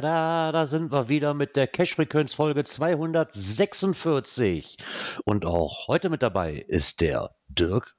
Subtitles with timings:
[0.00, 4.76] Da, da, sind wir wieder mit der Cash-Frequenz-Folge 246.
[5.24, 7.94] Und auch heute mit dabei ist der Dirk.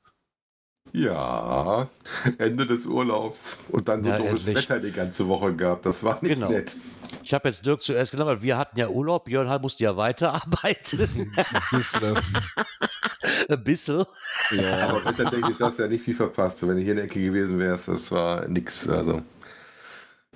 [0.94, 1.90] Ja,
[2.38, 4.70] Ende des Urlaubs und dann so Ja, doofes endlich.
[4.70, 5.86] Wetter die ganze Woche gehabt.
[5.86, 6.50] Das war nicht Genau.
[6.50, 6.76] nett.
[7.24, 9.26] Ich habe jetzt Dirk zuerst genannt, weil wir hatten ja Urlaub.
[9.26, 11.34] Björn musste ja weiterarbeiten.
[13.50, 14.06] Ein bisschen.
[14.52, 16.62] Ja, Aber wettertechnisch hast du ja nicht viel verpasst.
[16.66, 18.88] Wenn du hier in der Ecke gewesen wärst, das war nix.
[18.88, 19.22] Also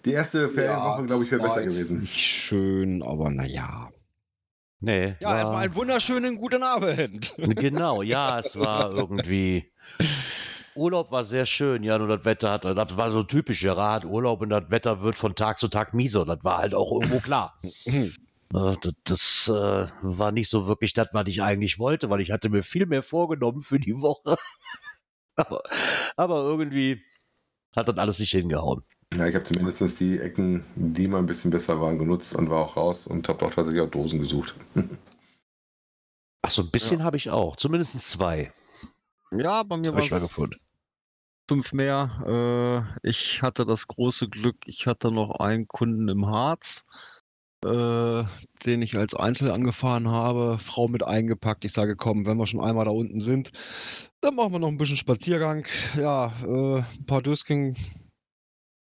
[0.05, 1.99] die erste Ferienwoche, glaube ich, wäre besser gewesen.
[2.01, 3.89] Nicht schön, aber naja.
[4.79, 5.15] Nee.
[5.19, 7.35] Ja, war- erstmal einen wunderschönen guten Abend.
[7.37, 9.71] Genau, ja, es war irgendwie.
[10.73, 14.05] Urlaub war sehr schön, ja, nur das Wetter hat, das war so typisch, ja, hat
[14.05, 17.19] Urlaub und das Wetter wird von Tag zu Tag mieser, das war halt auch irgendwo
[17.19, 17.59] klar.
[17.85, 18.09] Äh,
[18.53, 22.49] Das, das äh, war nicht so wirklich das, was ich eigentlich wollte, weil ich hatte
[22.49, 24.35] mir viel mehr vorgenommen für die Woche.
[25.37, 25.63] aber,
[26.17, 27.01] aber irgendwie
[27.73, 28.83] hat das alles nicht hingehauen.
[29.17, 32.59] Ja, ich habe zumindest die Ecken, die mal ein bisschen besser waren, genutzt und war
[32.65, 34.55] auch raus und habe auch tatsächlich auch Dosen gesucht.
[36.43, 38.51] Ach so, ein bisschen habe ich auch, zumindest zwei
[39.31, 40.55] Ja, bei mir habe war ich mal es gefunden.
[41.47, 42.87] fünf mehr.
[43.03, 46.85] Äh, ich hatte das große Glück, ich hatte noch einen Kunden im Harz,
[47.63, 48.23] äh,
[48.65, 51.65] den ich als Einzel angefahren habe, Frau mit eingepackt.
[51.65, 53.51] Ich sage, komm, wenn wir schon einmal da unten sind,
[54.21, 55.67] dann machen wir noch ein bisschen Spaziergang.
[55.95, 57.75] Ja, äh, ein paar Dösking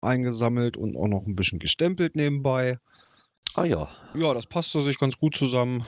[0.04, 2.80] eingesammelt und auch noch ein bisschen gestempelt nebenbei.
[3.56, 5.86] Ah ja, Ja, das passte sich ganz gut zusammen.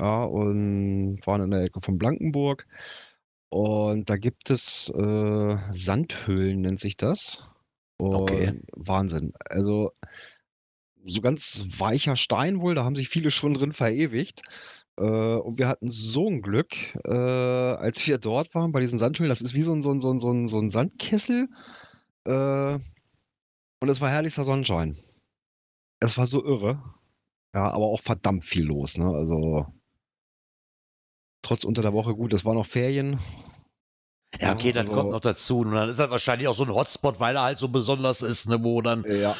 [0.00, 2.66] Ja, und waren in der Ecke von Blankenburg.
[3.50, 7.42] Und da gibt es äh, Sandhöhlen, nennt sich das.
[7.98, 8.60] Und Okay.
[8.72, 9.32] Wahnsinn.
[9.44, 9.92] Also
[11.04, 14.42] so ganz weicher Stein wohl, da haben sich viele schon drin verewigt.
[14.96, 16.74] Äh, und wir hatten so ein Glück,
[17.04, 19.28] äh, als wir dort waren bei diesen Sandhöhlen.
[19.30, 21.48] Das ist wie so ein, so ein, so ein, so ein, so ein Sandkessel.
[22.24, 22.78] Äh,
[23.82, 24.96] und es war herrlichster Sonnenschein.
[26.00, 26.82] Es war so irre.
[27.54, 29.08] Ja, aber auch verdammt viel los, ne?
[29.08, 29.66] Also
[31.44, 33.18] trotz unter der Woche gut, es war noch Ferien.
[34.40, 35.58] ja, okay, das also- kommt noch dazu.
[35.60, 38.48] Und dann ist das wahrscheinlich auch so ein Hotspot, weil er halt so besonders ist,
[38.48, 39.36] ne, wo dann Ja,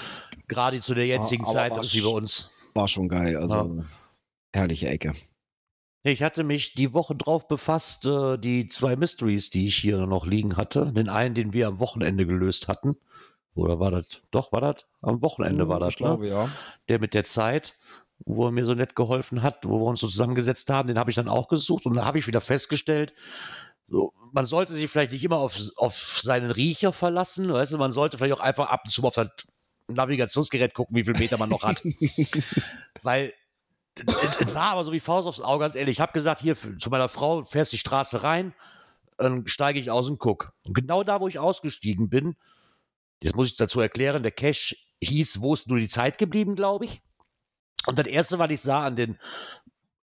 [0.49, 2.51] gerade zu der jetzigen aber Zeit ist wie bei uns.
[2.75, 3.37] war schon geil.
[3.37, 3.85] Also
[4.55, 5.13] herrliche Ecke.
[6.05, 10.27] Ich hatte mich die Woche drauf befasst, äh, die zwei Mysteries, die ich hier noch
[10.27, 10.93] liegen hatte.
[10.93, 12.97] Den einen, den wir am Wochenende gelöst hatten.
[13.55, 14.23] Oder war das?
[14.31, 14.87] Doch, war das?
[15.03, 16.31] Am Wochenende war das, ich glaube, ne?
[16.31, 16.49] ja.
[16.89, 17.75] Der mit der Zeit,
[18.25, 21.11] wo er mir so nett geholfen hat, wo wir uns so zusammengesetzt haben, den habe
[21.11, 23.15] ich dann auch gesucht und da habe ich wieder festgestellt,
[23.89, 27.93] so, man sollte sich vielleicht nicht immer auf, auf seinen Riecher verlassen, weißt du, man
[27.93, 29.29] sollte vielleicht auch einfach ab und zu auf das
[29.89, 31.83] Navigationsgerät gucken, wie viel Meter man noch hat.
[33.03, 33.35] Weil
[33.95, 35.97] es es war aber so wie Faust aufs Auge, ganz ehrlich.
[35.97, 38.55] Ich habe gesagt, hier zu meiner Frau fährst die Straße rein,
[39.19, 40.53] dann steige ich aus und guck.
[40.65, 42.37] Und genau da, wo ich ausgestiegen bin,
[43.23, 46.85] jetzt muss ich dazu erklären, der Cache hieß, wo ist nur die Zeit geblieben, glaube
[46.85, 47.03] ich.
[47.87, 49.19] Und das erste, was ich sah an den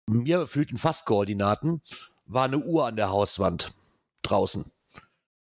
[0.08, 1.81] mir gefühlten Fastkoordinaten,
[2.25, 3.72] war eine Uhr an der Hauswand
[4.24, 4.72] draußen.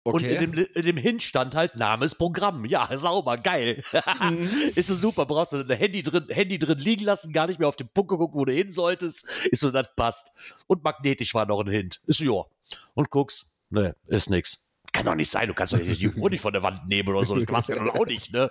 [0.03, 2.63] Und in dem, in dem Hin stand halt Name ist Programm.
[2.66, 3.83] Ja, sauber, geil.
[4.22, 4.72] Mhm.
[4.75, 5.25] ist so super.
[5.25, 8.09] Brauchst du ein Handy drin, Handy drin liegen lassen, gar nicht mehr auf den Punkt
[8.09, 9.27] geguckt, wo du hin solltest.
[9.51, 10.31] Ist so, das passt.
[10.67, 12.01] Und magnetisch war noch ein Hint.
[12.05, 12.77] Ist so, ja.
[12.93, 14.64] Und guckst, ne, ist nix.
[14.95, 17.09] Kann doch nicht sein, du kannst doch nicht die Uhr nicht von der Wand nehmen
[17.09, 17.35] oder so.
[17.35, 18.50] Das machst du ja auch nicht, ne?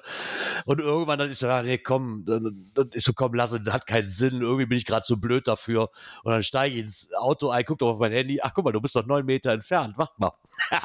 [0.67, 3.65] Und irgendwann dann ist so, ah, nee, komm, dann, dann ist so, komm, lass es,
[3.65, 4.43] das hat keinen Sinn.
[4.43, 5.89] Irgendwie bin ich gerade zu blöd dafür.
[6.23, 8.41] Und dann steige ich ins Auto ein, guck doch auf mein Handy.
[8.43, 9.95] Ach, guck mal, du bist doch neun Meter entfernt.
[9.97, 10.33] Warte mal.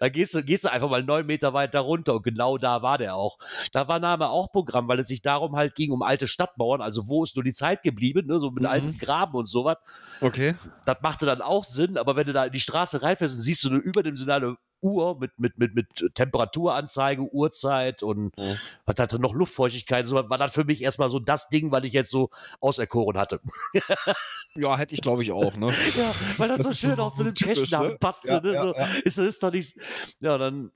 [0.00, 2.98] dann gehst du, gehst du einfach mal neun Meter weiter runter und genau da war
[2.98, 3.38] der auch.
[3.72, 7.08] Da war Name auch Programm, weil es sich darum halt ging, um alte Stadtmauern, also
[7.08, 8.68] wo ist nur die Zeit geblieben, ne, so mit Mhm.
[8.68, 9.78] alten Graben und sowas.
[10.20, 10.56] Okay.
[10.84, 13.64] Das machte dann auch Sinn, aber wenn du da in die Straße reinfährst und siehst
[13.64, 18.58] du eine überdimensionale Uhr mit, mit, mit, mit Temperaturanzeige, Uhrzeit und Mhm.
[18.86, 21.92] was hatte noch Luftfeuchtigkeit so, war das für mich erstmal so das Ding, was ich
[21.92, 23.40] jetzt so auserkoren hatte.
[24.56, 25.72] Ja, hätte ich glaube ich auch, ne?
[25.96, 27.96] Ja, weil das, Das so schön auch zu dem typisch, Cash-Namen ne?
[27.98, 28.28] passte.
[28.28, 28.52] Ja, ne?
[28.52, 28.86] ja, so, ja.
[29.04, 29.76] Ist, ist doch nicht.
[30.20, 30.70] Ja, dann.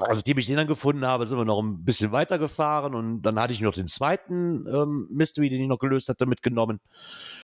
[0.00, 3.40] Also, nachdem ich den dann gefunden habe, sind wir noch ein bisschen weitergefahren und dann
[3.40, 6.80] hatte ich noch den zweiten ähm, Mystery, den ich noch gelöst hatte, mitgenommen.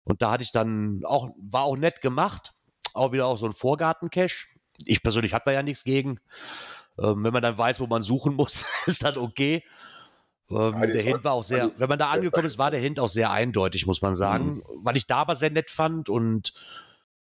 [0.04, 2.52] Und da hatte ich dann auch, war auch nett gemacht,
[2.94, 4.46] auch wieder auch so ein Vorgarten-Cache.
[4.84, 6.20] Ich persönlich habe da ja nichts gegen.
[6.98, 9.64] Ähm, wenn man dann weiß, wo man suchen muss, ist das okay.
[10.48, 13.08] Ähm, der Hint war auch sehr, wenn man da angekommen ist, war der Hint auch
[13.08, 14.52] sehr eindeutig, muss man sagen.
[14.52, 14.62] Mhm.
[14.84, 16.52] Weil ich da aber sehr nett fand und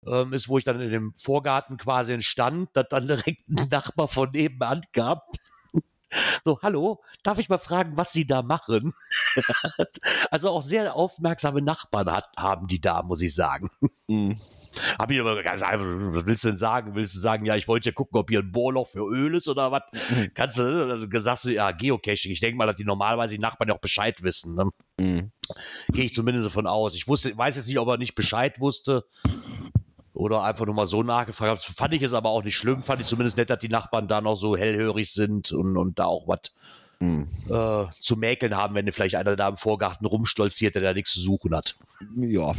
[0.06, 4.08] ähm, ist, wo ich dann in dem Vorgarten quasi stand, dass dann direkt ein Nachbar
[4.08, 5.22] von nebenan kam.
[6.44, 8.94] So, hallo, darf ich mal fragen, was Sie da machen?
[10.32, 13.72] also auch sehr aufmerksame Nachbarn hat, haben die da, muss ich sagen.
[14.08, 14.38] Mhm.
[14.98, 16.96] Hab ich aber ganz einfach, was willst du denn sagen?
[16.96, 19.48] Willst du sagen, ja, ich wollte ja gucken, ob hier ein Bohrloch für Öl ist
[19.48, 19.84] oder was?
[20.34, 22.31] Kannst du, also sagst du, ja, Geocaching.
[22.31, 24.56] Ich denke mal, dass die normalerweise die Nachbarn ja auch Bescheid wissen.
[24.56, 24.70] Ne?
[25.00, 25.31] Mhm.
[25.92, 26.96] Gehe ich zumindest davon aus.
[26.96, 29.06] Ich wusste, weiß jetzt nicht, ob er nicht Bescheid wusste
[30.14, 31.64] oder einfach nur mal so nachgefragt hat.
[31.64, 32.81] Fand ich es aber auch nicht schlimm.
[32.84, 36.06] Fand ich zumindest nett, dass die Nachbarn da noch so hellhörig sind und, und da
[36.06, 36.54] auch was
[37.00, 37.28] Mhm.
[37.50, 41.20] äh, zu mäkeln haben, wenn vielleicht einer da im Vorgarten rumstolziert, der da nichts zu
[41.20, 41.75] suchen hat.
[42.16, 42.54] Ja.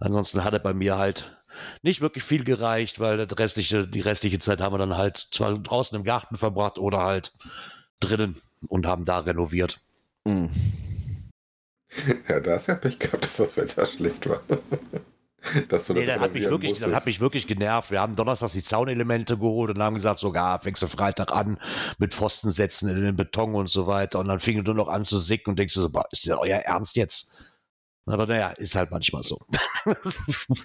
[0.00, 1.42] Ansonsten hat er bei mir halt
[1.82, 5.58] nicht wirklich viel gereicht, weil das restliche, die restliche Zeit haben wir dann halt zwar
[5.58, 7.32] draußen im Garten verbracht oder halt
[8.00, 8.36] drinnen
[8.68, 9.80] und haben da renoviert.
[10.24, 10.50] Mhm.
[12.28, 14.40] Ja, da hast du ja Pech gehabt, dass das Wetter schlecht war.
[15.68, 17.06] dass du Nee, das hat, mich wirklich, das hat musstest.
[17.06, 17.90] mich wirklich genervt.
[17.90, 21.58] Wir haben donnerstags die Zaunelemente geholt und haben gesagt, sogar fängst du Freitag an
[21.98, 24.18] mit Pfostensätzen in den Beton und so weiter.
[24.18, 26.58] Und dann fing du noch an zu sicken und denkst du so, ist das euer
[26.58, 27.32] Ernst jetzt?
[28.06, 29.44] Aber naja, ist halt manchmal so.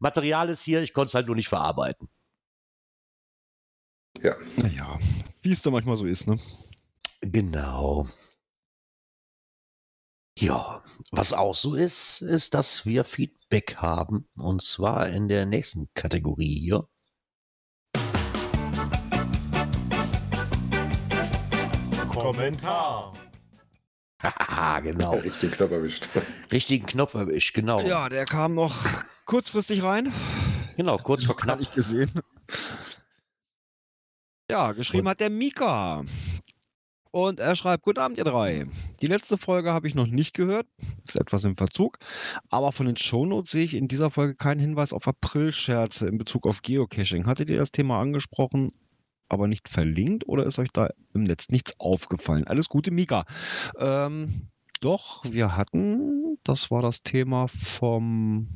[0.00, 2.08] Material ist hier, ich konnte es halt nur nicht verarbeiten.
[4.56, 4.98] Naja,
[5.42, 6.38] wie es da manchmal so ist, ne?
[7.20, 8.08] Genau.
[10.38, 14.28] Ja, was auch so ist, ist, dass wir Feedback haben.
[14.34, 16.88] Und zwar in der nächsten Kategorie hier.
[22.08, 23.12] Kommentar.
[24.22, 25.14] Haha, genau.
[25.16, 26.08] Ja, richtig Knopf erwischt.
[26.50, 27.80] Richtigen Knopf erwischt, genau.
[27.80, 28.74] Ja, der kam noch
[29.26, 30.12] kurzfristig rein.
[30.76, 31.58] Genau, kurz vor knapp.
[31.60, 32.10] nicht gesehen.
[34.50, 36.04] Ja, geschrieben Und- hat der Mika.
[37.14, 38.64] Und er schreibt, guten Abend, ihr drei.
[39.02, 40.66] Die letzte Folge habe ich noch nicht gehört,
[41.06, 41.98] ist etwas im Verzug,
[42.48, 46.46] aber von den Shownotes sehe ich in dieser Folge keinen Hinweis auf Aprilscherze in Bezug
[46.46, 47.26] auf Geocaching.
[47.26, 48.68] Hattet ihr das Thema angesprochen,
[49.28, 52.46] aber nicht verlinkt oder ist euch da im Netz nichts aufgefallen?
[52.46, 53.24] Alles Gute, Mika.
[53.78, 54.48] Ähm,
[54.80, 58.48] doch, wir hatten, das war das Thema vom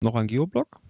[0.00, 0.80] noch ein Geoblog?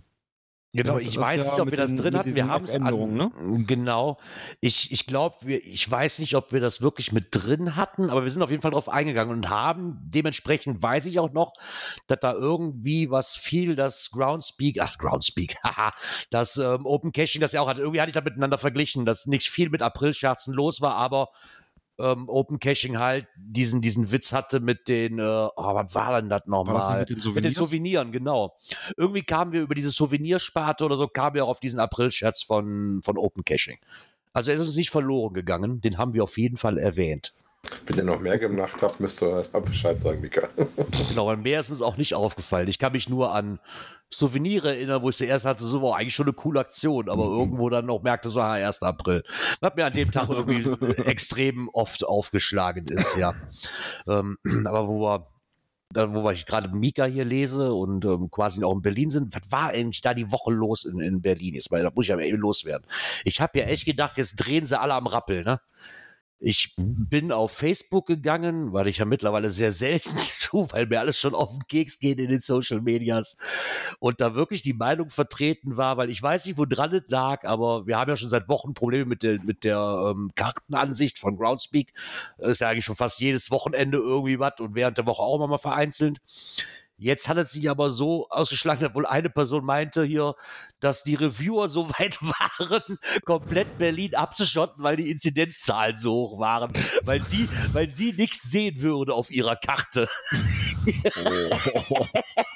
[0.74, 2.34] Genau, Ja, ich weiß ja nicht, ob wir das drin hatten.
[2.34, 3.30] Wir haben es ne?
[3.64, 4.18] Genau.
[4.60, 8.30] Ich, ich glaube, ich weiß nicht, ob wir das wirklich mit drin hatten, aber wir
[8.32, 11.52] sind auf jeden Fall drauf eingegangen und haben dementsprechend weiß ich auch noch,
[12.08, 15.92] dass da irgendwie was fiel, das Groundspeak, ach Groundspeak, haha,
[16.30, 17.78] das ähm, Open Caching, das ja auch hat.
[17.78, 21.28] Irgendwie hatte ich da miteinander verglichen, dass nicht viel mit Aprilscherzen los war, aber
[21.98, 26.28] ähm, Open Caching halt diesen, diesen Witz hatte mit den, äh, oh, was war denn
[26.28, 27.00] das nochmal?
[27.00, 27.54] Mit den Mit den Souvenirs?
[27.54, 28.56] Souveniren, genau.
[28.96, 33.00] Irgendwie kamen wir über diese Souvenirsparte oder so, kamen wir auch auf diesen April-Scherz von,
[33.02, 33.78] von Open Caching.
[34.32, 37.32] Also er ist uns nicht verloren gegangen, den haben wir auf jeden Fall erwähnt.
[37.86, 40.48] Wenn ihr noch mehr gemacht habt, müsst ihr Bescheid sagen, Mika.
[41.08, 42.68] Genau, weil mehr ist uns auch nicht aufgefallen.
[42.68, 43.58] Ich kann mich nur an
[44.12, 47.68] Souvenire erinnern, wo ich zuerst hatte, so war eigentlich schon eine coole Aktion, aber irgendwo
[47.68, 48.82] dann noch merkte, so, ah, 1.
[48.82, 49.24] April.
[49.60, 50.70] Was mir an dem Tag irgendwie
[51.04, 53.34] extrem oft aufgeschlagen ist, ja.
[54.06, 55.26] Ähm, aber wo wir
[55.96, 59.68] wo ich gerade Mika hier lese und ähm, quasi auch in Berlin sind, was war
[59.70, 61.54] eigentlich da die Woche los in, in Berlin?
[61.54, 62.86] Jetzt mal, da muss ich aber eben loswerden.
[63.24, 65.60] Ich habe ja echt gedacht, jetzt drehen sie alle am Rappel, ne?
[66.40, 70.10] Ich bin auf Facebook gegangen, weil ich ja mittlerweile sehr selten
[70.40, 73.36] tue, weil mir alles schon auf den Keks geht in den Social Medias
[73.98, 77.44] und da wirklich die Meinung vertreten war, weil ich weiß nicht, wo dran es lag,
[77.44, 81.36] aber wir haben ja schon seit Wochen Probleme mit der, mit der ähm, Kartenansicht von
[81.36, 81.92] Groundspeak.
[82.38, 85.36] Das ist ja eigentlich schon fast jedes Wochenende irgendwie was und während der Woche auch
[85.36, 86.20] immer mal vereinzelt.
[87.04, 90.36] Jetzt hat es sich aber so ausgeschlagen, dass wohl eine Person meinte hier,
[90.80, 96.72] dass die Reviewer so weit waren, komplett Berlin abzuschotten, weil die Inzidenzzahlen so hoch waren,
[97.02, 100.08] weil sie, weil sie nichts sehen würde auf ihrer Karte.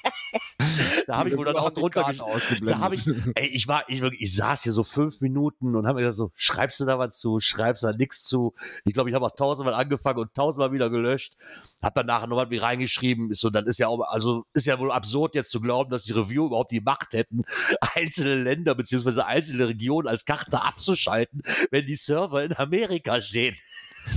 [1.09, 2.77] Da habe ich wohl dann auch drunter ausgeblendet.
[2.77, 5.87] da habe ich, ey, ich war, ich, wirklich, ich saß hier so fünf Minuten und
[5.87, 8.55] habe mir gesagt so, schreibst du da was zu, schreibst du da nichts zu.
[8.85, 11.33] Ich glaube, ich habe auch tausendmal angefangen und tausendmal wieder gelöscht.
[11.81, 13.31] Hab dann nachher noch was wie reingeschrieben.
[13.31, 16.05] Ist so, dann ist ja auch, also ist ja wohl absurd jetzt zu glauben, dass
[16.05, 17.45] die Review überhaupt die Macht hätten,
[17.81, 23.57] einzelne Länder beziehungsweise einzelne Regionen als Karte abzuschalten, wenn die Server in Amerika stehen.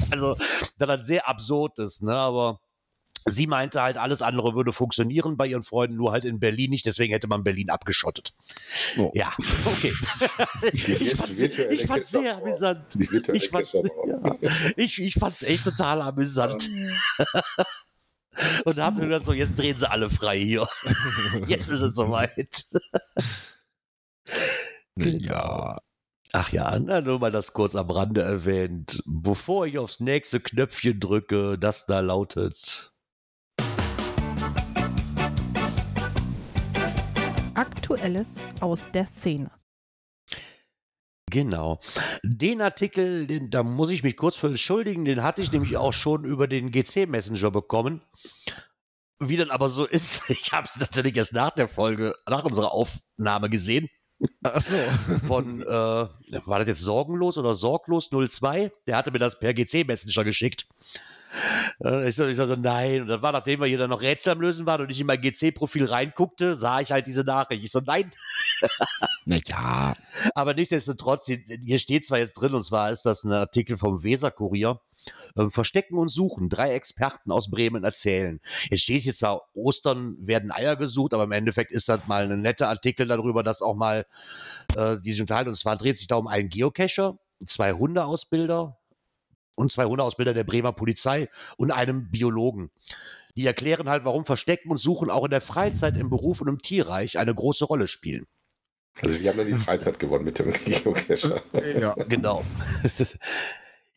[0.10, 0.36] Also,
[0.78, 2.60] das dann sehr absurd ist, ne, aber
[3.26, 6.86] Sie meinte halt, alles andere würde funktionieren bei ihren Freunden, nur halt in Berlin nicht.
[6.86, 8.34] Deswegen hätte man Berlin abgeschottet.
[8.98, 9.12] Oh.
[9.14, 9.34] Ja,
[9.66, 9.94] okay.
[10.72, 12.84] ich fand's, ich fand's sehr amüsant.
[13.34, 14.38] Ich fand's, ja,
[14.76, 16.70] ich, ich fand's echt total amüsant.
[18.64, 20.68] Und da haben wir gedacht, so, jetzt drehen sie alle frei hier.
[21.48, 22.66] Jetzt ist es soweit.
[24.96, 25.82] Ja.
[26.34, 29.04] Ach ja, na, nur mal das kurz am Rande erwähnt.
[29.06, 32.91] Bevor ich aufs nächste Knöpfchen drücke, das da lautet.
[37.92, 39.52] Aktuelles aus der Szene.
[41.30, 41.80] Genau.
[42.24, 45.92] Den Artikel, den, da muss ich mich kurz für entschuldigen, den hatte ich nämlich auch
[45.92, 48.02] schon über den GC Messenger bekommen.
[49.20, 52.72] Wie dann aber so ist, ich habe es natürlich erst nach der Folge, nach unserer
[52.72, 53.90] Aufnahme gesehen.
[54.44, 54.78] Ach so.
[55.28, 58.72] Von, äh, war das jetzt Sorgenlos oder Sorglos 02?
[58.88, 60.66] Der hatte mir das per GC Messenger geschickt.
[61.84, 63.02] Äh, Ich so, ich so, nein.
[63.04, 65.08] Und das war, nachdem wir hier dann noch Rätsel am Lösen waren und ich in
[65.08, 67.64] mein GC-Profil reinguckte, sah ich halt diese Nachricht.
[67.64, 68.12] Ich so, nein.
[69.26, 69.94] Naja,
[70.36, 74.04] Aber nichtsdestotrotz, hier- hier steht zwar jetzt drin, und zwar ist das ein Artikel vom
[74.04, 74.80] Weser-Kurier.
[75.38, 76.50] Ähm, Verstecken und Suchen.
[76.50, 78.40] Drei Experten aus Bremen erzählen.
[78.70, 82.42] Jetzt steht hier zwar, Ostern werden Eier gesucht, aber im Endeffekt ist das mal ein
[82.42, 84.06] netter Artikel darüber, dass auch mal
[84.76, 85.50] äh, die sich unterhalten.
[85.50, 88.78] Und zwar dreht sich da um einen Geocacher, zwei Hundeausbilder
[89.62, 92.72] und zwei Hundeausbilder der Bremer Polizei und einem Biologen.
[93.36, 96.62] Die erklären halt, warum Verstecken und Suchen auch in der Freizeit, im Beruf und im
[96.62, 98.28] Tierreich eine große Rolle spielen.
[99.02, 101.42] Also wir haben dann die Freizeit gewonnen mit dem Geocacher.
[101.80, 101.94] ja.
[102.10, 102.44] Genau.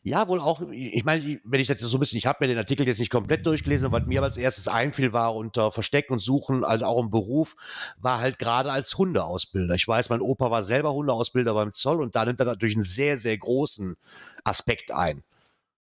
[0.07, 2.49] Ja, wohl auch, ich meine, wenn ich das jetzt so ein bisschen, ich habe mir
[2.49, 6.19] den Artikel jetzt nicht komplett durchgelesen, was mir als erstes einfiel, war unter Verstecken und
[6.19, 7.57] Suchen, also auch im Beruf,
[7.97, 9.75] war halt gerade als Hundeausbilder.
[9.75, 12.85] Ich weiß, mein Opa war selber Hundeausbilder beim Zoll und da nimmt er natürlich einen
[12.85, 13.97] sehr, sehr großen
[14.45, 15.25] Aspekt ein.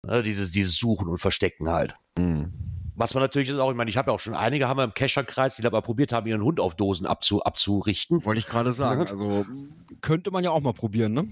[0.05, 1.95] Ne, dieses, dieses Suchen und Verstecken halt.
[2.17, 2.53] Hm.
[2.95, 4.85] Was man natürlich ist auch, ich meine, ich habe ja auch schon einige haben wir
[4.85, 8.23] im Kescherkreis, die da mal probiert haben, ihren Hund auf Dosen abzu, abzurichten.
[8.23, 9.01] Wollte ich gerade sagen.
[9.01, 9.45] Also
[10.01, 11.27] könnte man ja auch mal probieren, ne?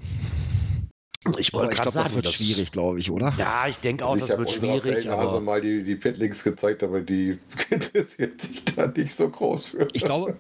[1.38, 3.34] Ich wollte ich gerade glaube, sagen, das wird schwierig, glaube ich, oder?
[3.38, 6.44] Ja, ich denke auch, ich das habe wird schwierig, Feldnase aber mal die, die Pitlinks
[6.44, 7.38] gezeigt, aber die
[7.70, 9.88] interessiert sich da nicht so groß für.
[9.94, 10.38] Ich glaube,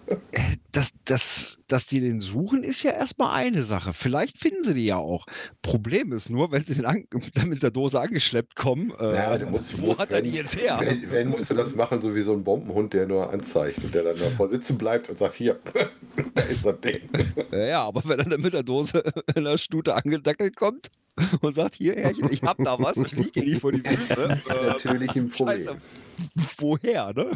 [0.71, 3.93] dass, dass, dass die den suchen, ist ja erstmal eine Sache.
[3.93, 5.25] Vielleicht finden sie die ja auch.
[5.61, 7.05] Problem ist nur, wenn sie dann
[7.49, 10.31] mit der Dose angeschleppt kommen, äh, Ja, du musst- wo musst, hat er wenn- die
[10.31, 10.77] jetzt her?
[10.81, 13.93] Wenn, wenn musst du das machen, so wie so ein Bombenhund, der nur anzeigt und
[13.95, 15.59] der dann davor sitzen bleibt und sagt, hier,
[16.35, 17.01] da ist das Ding.
[17.51, 19.03] Ja, ja, aber wenn er dann mit der Dose
[19.35, 20.72] in der Stute angedackelt kommt
[21.41, 24.27] und sagt, hier, Herrchen, ich hab da was, ich liege nicht vor die Füße.
[24.27, 25.65] Das ist natürlich ein Problem.
[25.67, 25.77] Scheiße.
[26.57, 27.29] woher, ne?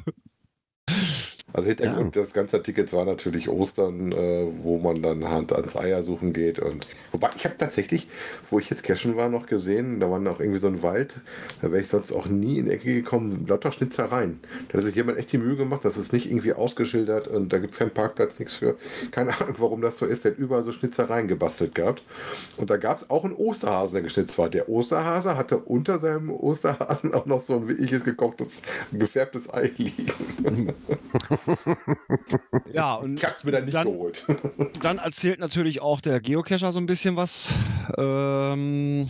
[1.58, 6.32] Also Hintergrund des ganzen Artikels war natürlich Ostern, äh, wo man dann halt ans Eiersuchen
[6.32, 6.60] geht.
[6.60, 8.08] Und wobei ich habe tatsächlich,
[8.52, 11.20] wo ich jetzt cashen war, noch gesehen, da war noch irgendwie so ein Wald,
[11.64, 14.40] da wäre ich sonst auch nie in die Ecke gekommen, lauter Schnitzereien.
[14.70, 17.58] Da hat sich jemand echt die Mühe gemacht, das ist nicht irgendwie ausgeschildert und da
[17.58, 18.78] gibt es keinen Parkplatz, nichts für.
[19.10, 20.26] Keine Ahnung, warum das so ist.
[20.26, 22.04] Der hat überall so Schnitzereien gebastelt gehabt.
[22.58, 24.52] Und da gab es auch einen Osterhasen, der geschnitzt war.
[24.52, 28.62] Der Osterhase hatte unter seinem Osterhasen auch noch so ein wirkliches gekochtes,
[28.92, 30.74] gefärbtes Ei liegen.
[32.72, 34.26] Ja, und Ich hab's mir dann nicht Dann- geholt.
[34.82, 37.54] dann erzählt natürlich auch der Geocacher so ein bisschen was.
[37.98, 39.08] Ähm,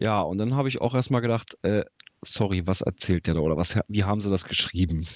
[0.00, 1.84] ja, und dann habe ich auch erstmal gedacht, äh,
[2.22, 5.06] sorry, was erzählt der da oder was, wie haben sie das geschrieben?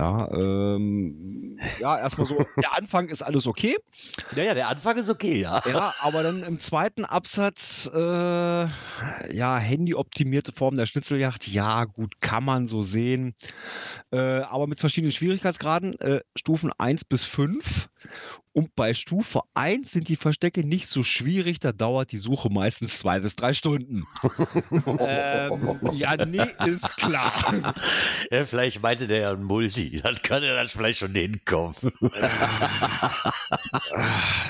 [0.00, 3.76] Ja, ähm, ja, erstmal so, der Anfang ist alles okay.
[4.34, 5.60] Ja, ja, der Anfang ist okay, ja.
[5.66, 12.44] Ja, aber dann im zweiten Absatz, äh, ja, handyoptimierte Form der Schnitzeljagd, ja, gut, kann
[12.44, 13.34] man so sehen.
[14.10, 17.90] Äh, aber mit verschiedenen Schwierigkeitsgraden, äh, Stufen 1 bis 5.
[18.52, 22.98] Und bei Stufe 1 sind die Verstecke nicht so schwierig, da dauert die Suche meistens
[22.98, 24.04] zwei bis drei Stunden.
[24.98, 27.32] ähm, ja, nee, ist klar.
[28.32, 28.44] ja.
[28.46, 30.00] Vielleicht meinte der ja ein Multi.
[30.02, 31.76] Dann kann er dann vielleicht schon hinkommen.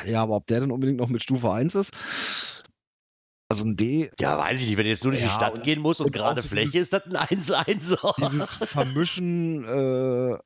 [0.07, 1.93] ja, aber ob der dann unbedingt noch mit Stufe 1 ist?
[3.51, 4.77] Also ein D, Ja, weiß ich nicht.
[4.77, 6.71] Wenn du jetzt nur durch die Ja, Stadt und- gehen musst und, und gerade Fläche
[6.71, 8.15] dieses- ist das ein 1-1.
[8.31, 10.39] dieses Vermischen, äh,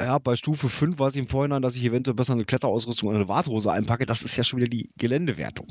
[0.00, 3.16] ja, bei Stufe 5 weiß ich im Vorhinein, dass ich eventuell besser eine Kletterausrüstung und
[3.16, 4.06] eine Warthose einpacke.
[4.06, 5.66] Das ist ja schon wieder die Geländewertung.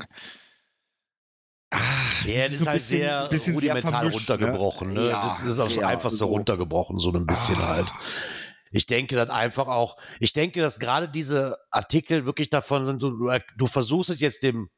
[1.73, 1.79] Ah,
[2.25, 4.35] Ja, das ist so halt bisschen- sehr bisschen sehr rudimental vermischt, ne?
[4.35, 4.93] runtergebrochen.
[4.93, 5.09] Ne?
[5.09, 7.67] Ja, das ist aufs sehr, Einfachste also- runtergebrochen, so ein bisschen Ah.
[7.67, 7.91] halt.
[8.71, 13.11] Ich denke dann einfach auch, ich denke, dass gerade diese Artikel wirklich davon sind, du,
[13.11, 14.69] du- du versuchst es jetzt dem,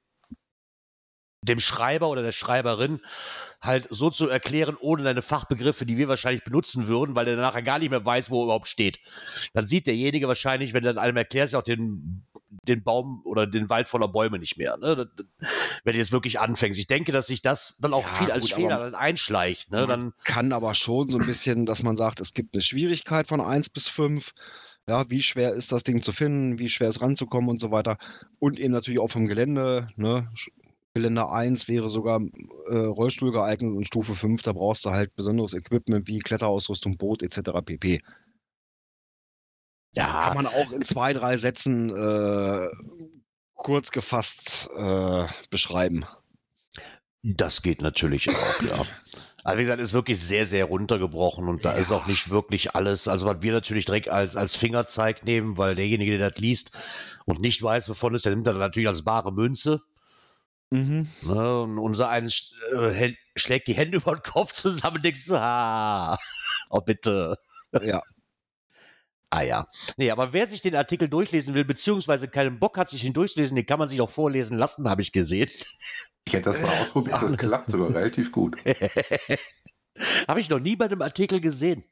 [1.44, 3.00] dem Schreiber oder der Schreiberin
[3.62, 7.62] halt so zu erklären, ohne deine Fachbegriffe, die wir wahrscheinlich benutzen würden, weil der nachher
[7.62, 9.00] gar nicht mehr weiß, wo er überhaupt steht.
[9.54, 12.26] Dann sieht derjenige wahrscheinlich, wenn du das einem erklärst, ja auch den,
[12.68, 14.76] den Baum oder den Wald voller Bäume nicht mehr.
[14.78, 14.96] Ne?
[14.96, 15.48] Das-
[15.86, 16.78] Wenn du jetzt wirklich anfängst.
[16.80, 19.72] Ich denke, dass sich das dann auch Ja, viel als gut, Fehler einschleicht.
[19.72, 19.80] Ne?
[19.82, 23.28] Man Dann, kann aber schon so ein bisschen, dass man sagt, es gibt eine Schwierigkeit
[23.28, 24.34] von 1 bis 5.
[24.88, 27.98] Ja, wie schwer ist das Ding zu finden, wie schwer ist ranzukommen und so weiter.
[28.40, 29.88] Und eben natürlich auch vom Gelände.
[29.96, 30.30] Ne?
[30.96, 32.22] Sch- Gelände 1 wäre sogar
[32.70, 37.24] äh, Rollstuhl geeignet und Stufe 5, da brauchst du halt besonderes Equipment wie Kletterausrüstung, Boot
[37.24, 37.62] etc.
[37.66, 38.02] pp.
[39.96, 42.68] ja, Kann man auch in zwei, drei Sätzen äh,
[43.56, 46.06] kurz gefasst äh, beschreiben.
[47.24, 48.86] Das geht natürlich auch, ja.
[49.46, 51.78] Aber wie gesagt, ist wirklich sehr, sehr runtergebrochen und da ja.
[51.78, 53.08] ist auch nicht wirklich alles.
[53.08, 56.72] Also, was wir natürlich direkt als, als Fingerzeig nehmen, weil derjenige, der das liest
[57.26, 59.82] und nicht weiß, wovon es, der nimmt das natürlich als bare Münze.
[60.74, 61.08] Mhm.
[61.22, 65.36] Ne, und unser eines äh, schlägt die Hände über den Kopf zusammen und denkt so,
[65.38, 66.18] ah,
[66.72, 67.38] oh bitte.
[67.80, 68.02] Ja.
[69.30, 69.68] Ah ja.
[69.98, 73.56] Nee, aber wer sich den Artikel durchlesen will, beziehungsweise keinen Bock hat, sich ihn durchlesen,
[73.56, 75.50] den kann man sich auch vorlesen lassen, habe ich gesehen.
[76.26, 78.58] Ich hätte das mal ausprobiert, das klappt sogar relativ gut.
[80.28, 81.84] habe ich noch nie bei einem Artikel gesehen.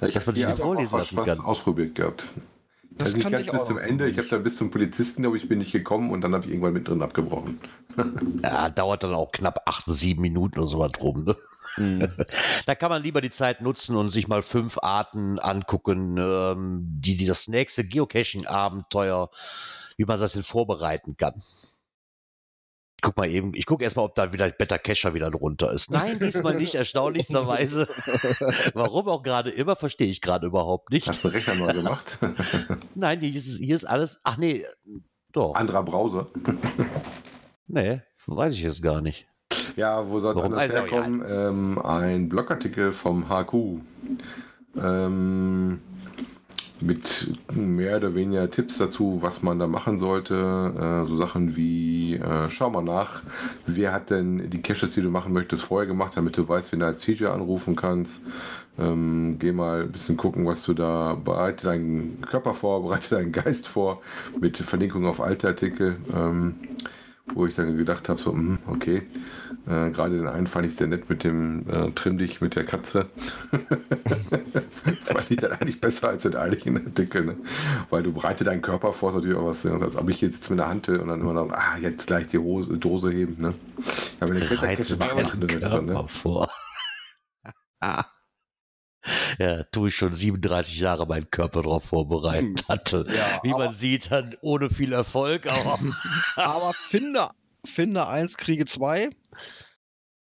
[0.00, 1.40] Ja, ich habe das vorlesen was, lassen was kann.
[1.40, 2.24] ausprobiert gehabt.
[2.98, 4.08] Das also kann ich bis zum Ende.
[4.08, 6.50] Ich habe dann bis zum Polizisten, aber ich bin nicht gekommen und dann habe ich
[6.50, 7.58] irgendwann mit drin abgebrochen.
[8.42, 11.36] ja, dauert dann auch knapp acht, sieben Minuten oder so was drum, ne?
[11.76, 12.08] Mhm.
[12.66, 17.16] da kann man lieber die Zeit nutzen und sich mal fünf Arten angucken, ähm, die,
[17.16, 19.30] die das nächste Geocaching-Abenteuer,
[19.96, 21.42] wie man das denn vorbereiten kann.
[23.04, 25.90] Ich guck mal eben, ich gucke erstmal, ob da wieder Better Cacher wieder drunter ist.
[25.90, 27.86] Nein, diesmal nicht, erstaunlichsterweise.
[28.72, 31.06] Warum auch gerade immer, verstehe ich gerade überhaupt nicht.
[31.06, 32.18] Hast du Rechner neu gemacht?
[32.94, 34.20] Nein, hier ist, hier ist alles.
[34.24, 34.64] Ach nee,
[35.32, 35.54] doch.
[35.54, 36.28] Anderer Browser.
[37.66, 39.26] nee, weiß ich jetzt gar nicht.
[39.76, 41.22] Ja, wo soll das herkommen?
[41.28, 43.82] Ähm, ein Blogartikel vom HQ.
[44.82, 45.82] Ähm,
[46.80, 50.34] mit mehr oder weniger Tipps dazu, was man da machen sollte.
[50.34, 53.22] Äh, so Sachen wie, äh, schau mal nach,
[53.66, 56.80] wer hat denn die Caches, die du machen möchtest, vorher gemacht, damit du weißt, wen
[56.80, 58.20] du als CJ anrufen kannst.
[58.76, 63.32] Ähm, geh mal ein bisschen gucken, was du da, bereite deinen Körper vor, bereite deinen
[63.32, 64.02] Geist vor,
[64.40, 65.96] mit Verlinkung auf alte Artikel.
[66.14, 66.56] Ähm,
[67.32, 69.02] wo ich dann gedacht habe, so, mh, okay,
[69.66, 72.64] äh, gerade den einen fand ich sehr nett mit dem äh, Trimm dich mit der
[72.64, 73.06] Katze.
[75.04, 77.36] fand ich dann eigentlich besser als den eigentlichen Artikel, ne?
[77.88, 79.72] weil du breite deinen Körper vor, ist natürlich auch was, ne?
[79.80, 82.38] als ob ich jetzt mit der Hand und dann immer noch, ah, jetzt gleich die
[82.38, 83.40] Hose, Dose heben.
[83.40, 83.54] Ne?
[84.20, 86.06] Ja, wenn der Kette Körper ne?
[86.08, 86.50] vor.
[87.80, 88.04] ah
[89.38, 92.68] ja, tue ich schon 37 Jahre meinen Körper darauf vorbereitet hm.
[92.68, 93.06] hatte.
[93.08, 95.78] Ja, Wie man sieht, dann ohne viel Erfolg, aber.
[96.36, 97.30] aber finde,
[97.64, 99.10] finde eins, kriege zwei.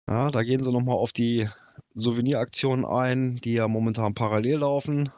[0.08, 1.48] Ja, da gehen sie nochmal auf die
[1.94, 5.10] Souveniraktionen ein, die ja momentan parallel laufen.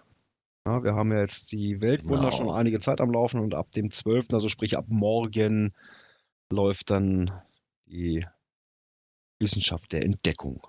[0.67, 2.37] Ja, wir haben ja jetzt die Weltwunder genau.
[2.37, 5.75] schon einige Zeit am Laufen und ab dem 12., also sprich ab morgen,
[6.51, 7.33] läuft dann
[7.87, 8.27] die
[9.41, 10.67] Wissenschaft der Entdeckung.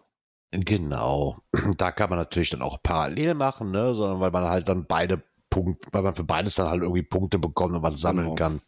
[0.52, 1.38] Genau.
[1.78, 3.94] Da kann man natürlich dann auch parallel machen, ne?
[3.94, 7.40] sondern weil man halt dann beide Punkte, weil man für beides dann halt irgendwie Punkte
[7.40, 8.36] bekommt und was sammeln genau.
[8.36, 8.62] kann.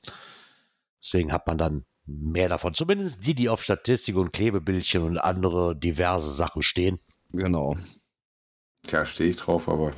[1.04, 2.74] Deswegen hat man dann mehr davon.
[2.74, 7.00] Zumindest die, die auf Statistik und Klebebildchen und andere diverse Sachen stehen.
[7.32, 7.76] Genau.
[8.84, 9.94] Tja, stehe ich drauf, aber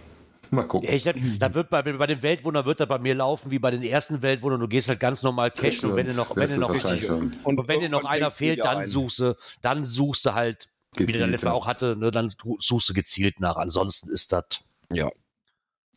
[0.51, 0.87] mal gucken.
[0.89, 1.03] Ich,
[1.39, 4.21] da wird bei, bei den Weltwundern wird er bei mir laufen wie bei den ersten
[4.21, 4.59] Weltwundern.
[4.59, 7.67] Du gehst halt ganz normal cashen und wenn dir noch, wenn dir noch, und, und
[7.67, 11.27] wenn dir noch einer fehlt, dann suchst du, dann suchst du halt Gezielt, wie der
[11.27, 13.57] letzte Mal auch hatte, ne, dann suchst du gezielt nach.
[13.57, 14.45] Ansonsten ist das.
[14.91, 15.11] Ja.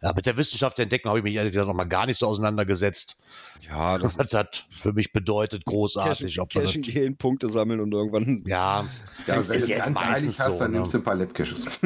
[0.02, 2.18] Ja, mit der Wissenschaft der Entdeckung habe ich mich ehrlich gesagt noch mal gar nicht
[2.18, 3.22] so auseinandergesetzt.
[3.66, 6.38] Ja, das was das für mich bedeutet, großartig.
[6.50, 8.44] Cashen, gehen, Punkte sammeln und irgendwann.
[8.46, 8.84] Ja,
[9.26, 10.78] ja wenn du es ganz eilig hast, so, dann ne?
[10.78, 11.80] nimmst du ein paar Lab-Caches.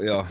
[0.00, 0.26] ja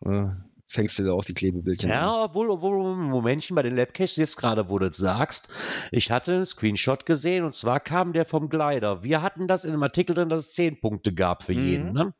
[0.68, 2.28] fängst du da auch die Klebebildchen Ja, an.
[2.28, 5.48] obwohl, obwohl, Momentchen, bei den Labcaches jetzt gerade, wo du das sagst,
[5.90, 9.02] ich hatte einen Screenshot gesehen und zwar kam der vom Glider.
[9.02, 11.66] Wir hatten das in einem Artikel drin, dass es zehn Punkte gab für mhm.
[11.66, 11.92] jeden.
[11.92, 12.14] Ne?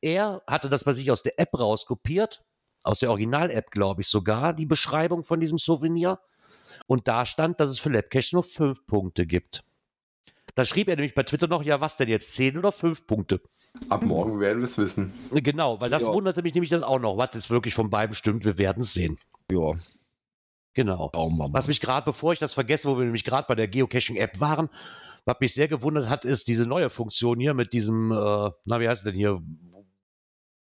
[0.00, 2.44] Er hatte das bei sich aus der App rauskopiert,
[2.84, 6.20] aus der Original-App, glaube ich sogar, die Beschreibung von diesem Souvenir.
[6.86, 9.64] Und da stand, dass es für Labcaches nur fünf Punkte gibt.
[10.54, 12.32] Da schrieb er nämlich bei Twitter noch, ja, was denn jetzt?
[12.32, 13.40] Zehn oder fünf Punkte?
[13.88, 15.12] Ab morgen werden wir es wissen.
[15.30, 16.12] Genau, weil das ja.
[16.12, 18.44] wunderte mich nämlich dann auch noch, was jetzt wirklich von beiden stimmt.
[18.44, 19.18] Wir werden es sehen.
[19.50, 19.72] Ja.
[20.74, 21.10] Genau.
[21.52, 24.68] Was mich gerade, bevor ich das vergesse, wo wir nämlich gerade bei der Geocaching-App waren,
[25.24, 28.88] was mich sehr gewundert hat, ist diese neue Funktion hier mit diesem, äh, na, wie
[28.88, 29.40] heißt es denn hier?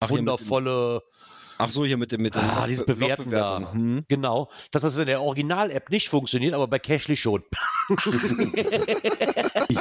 [0.00, 1.02] Ach, wundervolle.
[1.02, 3.72] Hier Ach so, hier mit dem mit dem ah, dieses Bewerten da.
[3.72, 4.00] Hm.
[4.08, 7.42] Genau, dass das in der Original-App nicht funktioniert, aber bei Cashly schon.
[7.90, 8.06] ich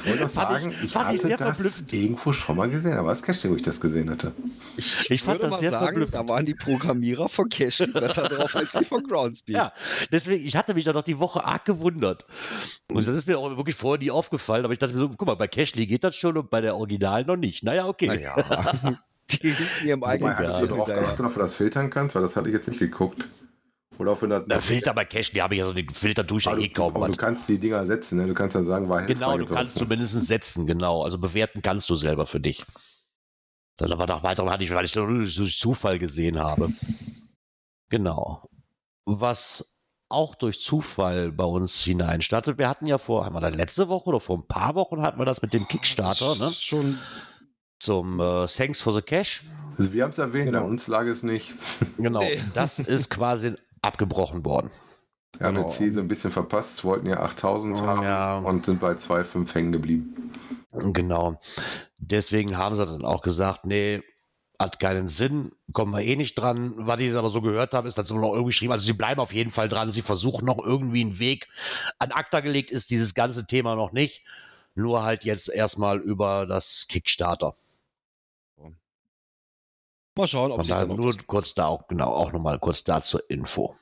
[0.06, 1.94] wollte noch fragen, ich, ich hatte ich das verblüffend.
[1.94, 4.34] irgendwo schon mal gesehen, aber es Cashly, wo ich das gesehen hatte.
[4.78, 8.56] Ich, ich fand das mal sehr sagen, da waren die Programmierer von Cashly besser drauf
[8.56, 9.56] als die von Groundspeed.
[9.56, 9.74] Ja,
[10.12, 12.26] deswegen, ich hatte mich da doch die Woche arg gewundert.
[12.92, 15.28] Und das ist mir auch wirklich vorher nie aufgefallen, aber ich dachte mir so, guck
[15.28, 17.64] mal, bei Cashly geht das schon und bei der Original noch nicht.
[17.64, 18.08] Naja, okay.
[18.08, 19.00] Naja.
[19.42, 22.16] die hinten ihrem eigenen Wobei, Hast du drauf geachtet, ob du das filtern kannst?
[22.16, 23.26] Weil das hatte ich jetzt nicht geguckt.
[23.98, 26.46] Oder auf der, Na, Filter bei Cache, die habe ich ja so den Filter ich
[26.46, 26.96] ja eh kaum.
[26.96, 28.28] Aber du kannst die Dinger setzen, ne?
[28.28, 31.04] Du kannst dann sagen, war Genau, du kannst zumindest setzen, genau.
[31.04, 32.66] Also bewerten kannst du selber für dich.
[33.76, 36.72] Dann aber nach weiterem hatte ich, weil ich das durch Zufall gesehen habe.
[37.90, 38.50] Genau.
[39.06, 39.76] Was
[40.10, 42.58] auch durch Zufall bei uns hinein startet.
[42.58, 45.20] Wir hatten ja vor, haben wir das letzte Woche oder vor ein paar Wochen hatten
[45.20, 46.50] wir das mit dem Kickstarter, ne?
[46.52, 46.98] Schon
[47.80, 49.44] Zum äh, Thanks for the Cash.
[49.78, 50.66] Also wir haben es erwähnt, Genau.
[50.66, 51.54] an uns lag es nicht.
[51.98, 52.24] Genau.
[52.54, 54.72] Das ist quasi abgebrochen worden.
[55.38, 55.70] Wir haben Genau.
[55.70, 58.38] Ziel so ein bisschen verpasst, wollten ja 8000 haben Ja.
[58.40, 60.32] und sind bei 2,5 hängen geblieben.
[60.74, 61.40] Genau.
[61.98, 64.02] Deswegen haben sie dann auch gesagt, nee,
[64.60, 66.74] hat keinen Sinn, kommen wir eh nicht dran.
[66.76, 68.94] Was ich jetzt aber so gehört habe, ist, dass sie noch irgendwie geschrieben, also sie
[68.94, 71.48] bleiben auf jeden Fall dran, sie versuchen noch irgendwie einen Weg.
[71.98, 74.26] An ACTA gelegt ist dieses ganze Thema noch nicht,
[74.76, 77.56] nur halt jetzt erstmal über das Kickstarter.
[80.20, 82.60] Mal schauen, ob Von sich da noch nur was- kurz da auch, genau, auch nochmal
[82.60, 83.76] kurz da zur Info.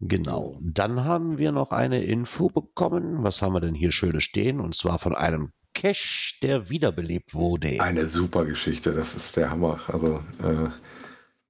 [0.00, 0.56] Genau.
[0.60, 3.24] Dann haben wir noch eine Info bekommen.
[3.24, 4.60] Was haben wir denn hier Schönes stehen?
[4.60, 7.80] Und zwar von einem Cache, der wiederbelebt wurde.
[7.80, 9.80] Eine super Geschichte, das ist der Hammer.
[9.88, 10.68] Also äh,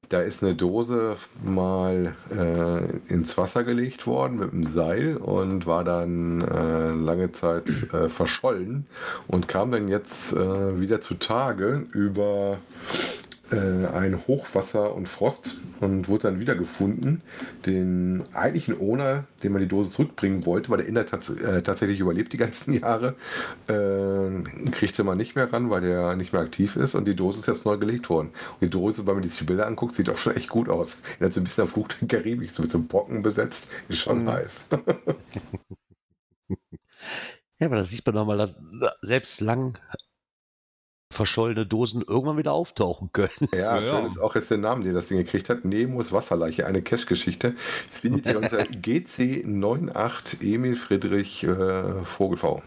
[0.08, 5.84] da ist eine Dose mal äh, ins Wasser gelegt worden mit einem Seil und war
[5.84, 8.86] dann äh, lange Zeit äh, verschollen
[9.26, 12.58] und kam dann jetzt äh, wieder zutage über
[13.56, 17.22] ein Hochwasser und Frost und wurde dann wieder gefunden.
[17.66, 22.00] Den eigentlichen Owner, dem man die Dose zurückbringen wollte, weil der Inhalt tats äh, tatsächlich
[22.00, 23.14] überlebt die ganzen Jahre,
[23.68, 27.40] äh, kriegte man nicht mehr ran, weil der nicht mehr aktiv ist und die Dose
[27.40, 28.28] ist jetzt neu gelegt worden.
[28.28, 30.98] Und die Dose, wenn man sich die Bilder anguckt, sieht auch schon echt gut aus.
[31.20, 33.68] Die hat so ein bisschen am Flug der Karibik, so mit so einem Brocken besetzt,
[33.88, 34.24] ist schon Mhm.
[34.24, 34.66] nice.
[37.60, 38.56] Ja, aber da sieht man nochmal, dass
[39.02, 39.78] selbst lang
[41.18, 43.48] verschollene Dosen irgendwann wieder auftauchen können.
[43.52, 45.64] Ja, Ja, ist auch jetzt der Name, den das Ding gekriegt hat.
[45.64, 47.54] Nemos Wasserleiche, eine Cache-Geschichte.
[47.88, 52.62] Das findet ihr unter GC98 Emil Friedrich äh, Vogelv.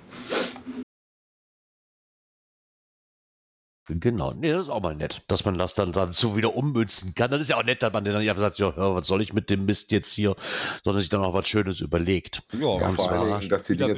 [3.88, 7.16] Genau, nee, das ist auch mal nett, dass man das dann, dann so wieder ummünzen
[7.16, 7.32] kann.
[7.32, 9.34] Das ist ja auch nett, dass man dann nicht einfach sagt, ja, was soll ich
[9.34, 10.36] mit dem Mist jetzt hier,
[10.84, 12.44] sondern sich dann auch was Schönes überlegt.
[12.54, 13.96] Ja, Ja, vor Dingen, dass die Dinge.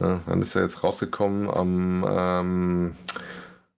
[0.00, 2.92] Ja, dann ist er jetzt rausgekommen am ähm,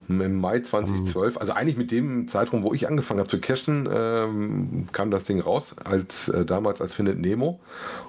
[0.08, 1.38] im Mai 2012.
[1.38, 5.40] Also eigentlich mit dem Zeitraum, wo ich angefangen habe zu cashen, ähm, kam das Ding
[5.40, 7.60] raus, als äh, damals als Findet Nemo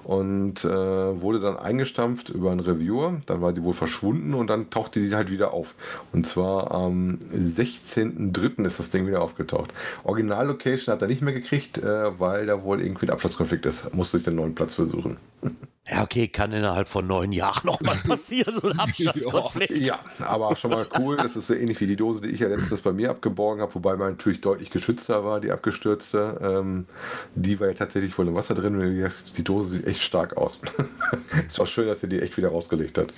[0.04, 3.20] und äh, wurde dann eingestampft über einen Reviewer.
[3.26, 5.74] Dann war die wohl verschwunden und dann tauchte die halt wieder auf.
[6.12, 8.64] Und zwar am 16.03.
[8.64, 9.72] ist das Ding wieder aufgetaucht.
[10.04, 13.92] Original-Location hat er nicht mehr gekriegt, äh, weil da wohl irgendwie ein Absturzkonflikt ist.
[13.94, 15.16] Musste ich den neuen Platz versuchen.
[15.90, 19.86] Ja, okay, kann innerhalb von neun Jahren noch mal passieren, so ein Abstandskonflikt.
[19.86, 21.16] Ja, aber schon mal cool.
[21.16, 23.74] Das ist so ähnlich wie die Dose, die ich ja letztens bei mir abgeborgen habe,
[23.74, 26.38] wobei man natürlich deutlich geschützter war, die abgestürzte.
[26.42, 26.86] Ähm,
[27.34, 28.76] die war ja tatsächlich voll im Wasser drin.
[28.76, 30.60] und Die, die Dose sieht echt stark aus.
[31.46, 33.14] ist auch schön, dass sie die echt wieder rausgelegt hat.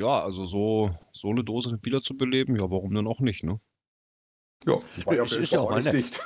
[0.00, 3.60] Ja, also so, so eine Dose wieder zu beleben, ja, warum denn auch nicht, ne?
[5.06, 6.22] Ja, ja Ist- ist ja auch mal dicht.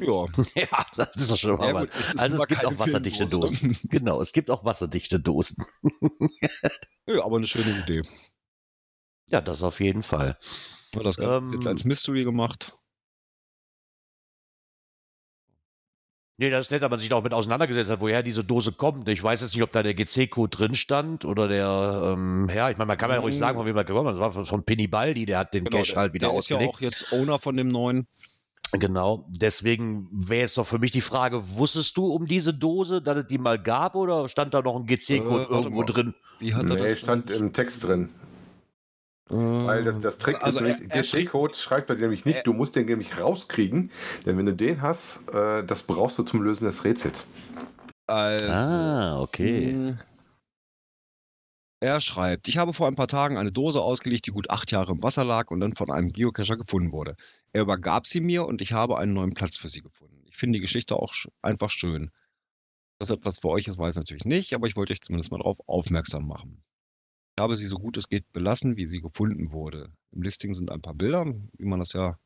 [0.00, 1.66] Ja, Ja, das ist doch schon mal.
[1.72, 3.24] ja gut, es also es gibt auch wasserdichte.
[3.26, 3.76] Dosen.
[3.88, 5.64] Genau, es gibt auch wasserdichte Dosen.
[7.06, 8.02] ja, aber eine schöne Idee.
[9.30, 10.36] Ja, das auf jeden Fall.
[10.94, 12.76] Ja, das ist jetzt Ähm, als Mystery gemacht.
[16.42, 18.72] Nee, das ist nett, dass man sich da auch mit auseinandergesetzt hat, woher diese Dose
[18.72, 19.08] kommt.
[19.08, 22.76] Ich weiß jetzt nicht, ob da der GC-Code drin stand oder der, ähm, ja, ich
[22.78, 24.14] meine, man kann ja ruhig sagen, von wem er gekommen ist.
[24.14, 26.48] Das war von, von Penny Baldi, der hat den Cash halt wieder Genau, der ist
[26.48, 26.74] ja ausgelegt.
[26.74, 28.08] auch jetzt Owner von dem neuen.
[28.72, 33.18] Genau, deswegen wäre jetzt doch für mich die Frage, wusstest du um diese Dose, dass
[33.18, 35.86] es die mal gab oder stand da noch ein GC-Code Äh, irgendwo mal.
[35.86, 36.14] drin?
[36.40, 36.98] Wie hat Nee, das?
[36.98, 38.08] stand im Text drin.
[39.28, 42.38] Weil das, das Trick also ist nämlich, er schrieb, GC-Code schreibt bei dir nämlich nicht,
[42.38, 43.90] er- du musst den nämlich rauskriegen,
[44.26, 47.24] denn wenn du den hast, äh, das brauchst du zum Lösen des Rätsels.
[48.06, 49.72] also, ah, okay.
[49.72, 49.98] Hm.
[51.80, 54.92] Er schreibt, ich habe vor ein paar Tagen eine Dose ausgelegt, die gut acht Jahre
[54.92, 57.16] im Wasser lag und dann von einem Geocacher gefunden wurde.
[57.52, 60.22] Er übergab sie mir und ich habe einen neuen Platz für sie gefunden.
[60.28, 62.10] Ich finde die Geschichte auch sch- einfach schön.
[63.00, 65.38] Das etwas für euch ist, weiß ich natürlich nicht, aber ich wollte euch zumindest mal
[65.38, 66.62] darauf aufmerksam machen.
[67.36, 69.90] Ich habe sie so gut es geht belassen, wie sie gefunden wurde.
[70.12, 72.18] Im Listing sind ein paar Bilder, wie man das ja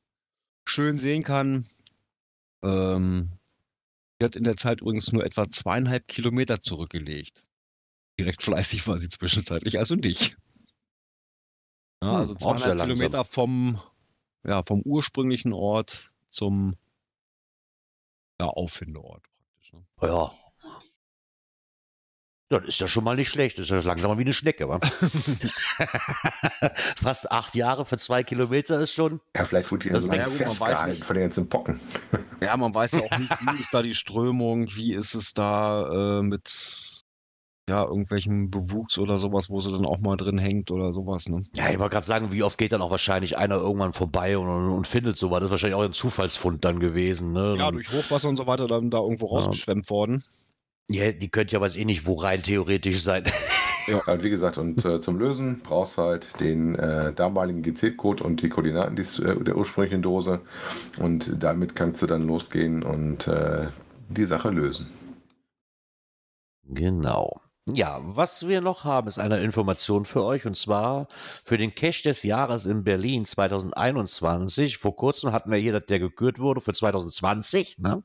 [0.68, 1.66] schön sehen kann.
[2.62, 3.30] Ähm,
[4.18, 7.46] sie hat in der Zeit übrigens nur etwa zweieinhalb Kilometer zurückgelegt.
[8.18, 10.36] Direkt fleißig war sie zwischenzeitlich, also nicht.
[12.02, 12.80] Ja, Hm, also zweieinhalb.
[12.80, 13.80] Kilometer vom,
[14.44, 16.76] ja, vom ursprünglichen Ort zum
[18.40, 19.22] ja, Auffindeort
[19.66, 19.72] praktisch.
[19.72, 19.84] Ne?
[20.02, 20.32] Ja.
[22.48, 23.58] Das ist ja schon mal nicht schlecht.
[23.58, 24.78] Das ist ja langsamer wie eine Schnecke, wa?
[27.00, 29.20] Fast acht Jahre für zwei Kilometer ist schon.
[29.36, 31.04] Ja, vielleicht wurde die Das- so lange ja, gut, man weiß festgehalten nicht.
[31.04, 31.80] von den ganzen Pocken.
[32.42, 36.18] Ja, man weiß ja auch nicht, wie ist da die Strömung, wie ist es da
[36.18, 37.00] äh, mit
[37.68, 41.28] ja, irgendwelchen Bewuchs oder sowas, wo sie dann auch mal drin hängt oder sowas.
[41.30, 41.42] Ne?
[41.54, 44.48] Ja, ich wollte gerade sagen, wie oft geht dann auch wahrscheinlich einer irgendwann vorbei und,
[44.48, 45.40] und findet sowas.
[45.40, 47.32] Das ist wahrscheinlich auch ein Zufallsfund dann gewesen.
[47.32, 47.56] Ne?
[47.58, 50.22] Ja, durch Hochwasser und so weiter dann da irgendwo rausgeschwemmt worden.
[50.88, 53.24] Ja, die könnte ja weiß eh nicht, wo rein theoretisch sein.
[53.88, 58.24] Ja, und wie gesagt, und äh, zum Lösen brauchst du halt den äh, damaligen GC-Code
[58.24, 60.40] und die Koordinaten dies, äh, der ursprünglichen Dose.
[60.98, 63.68] Und damit kannst du dann losgehen und äh,
[64.08, 64.88] die Sache lösen.
[66.64, 67.40] Genau.
[67.68, 71.08] Ja, was wir noch haben, ist eine Information für euch und zwar
[71.44, 74.78] für den Cash des Jahres in Berlin 2021.
[74.78, 77.78] Vor kurzem hatten wir hier, der gekürt wurde für 2020.
[77.78, 78.02] Ne?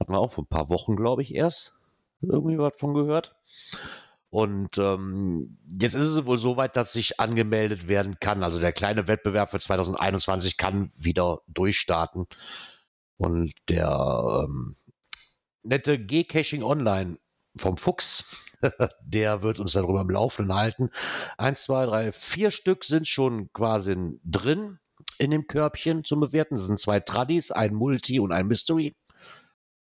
[0.00, 1.80] Hatten wir auch vor ein paar Wochen, glaube ich, erst
[2.28, 3.36] irgendwie was von gehört.
[4.30, 8.42] Und ähm, jetzt ist es wohl so weit, dass sich angemeldet werden kann.
[8.42, 12.26] Also der kleine Wettbewerb für 2021 kann wieder durchstarten.
[13.16, 14.74] Und der ähm,
[15.62, 17.18] nette G-Caching Online
[17.56, 18.44] vom Fuchs,
[19.04, 20.90] der wird uns darüber im Laufenden halten.
[21.38, 24.80] Eins, zwei, drei, vier Stück sind schon quasi drin
[25.18, 26.56] in dem Körbchen zum Bewerten.
[26.56, 28.96] Das sind zwei Tradis, ein Multi und ein Mystery.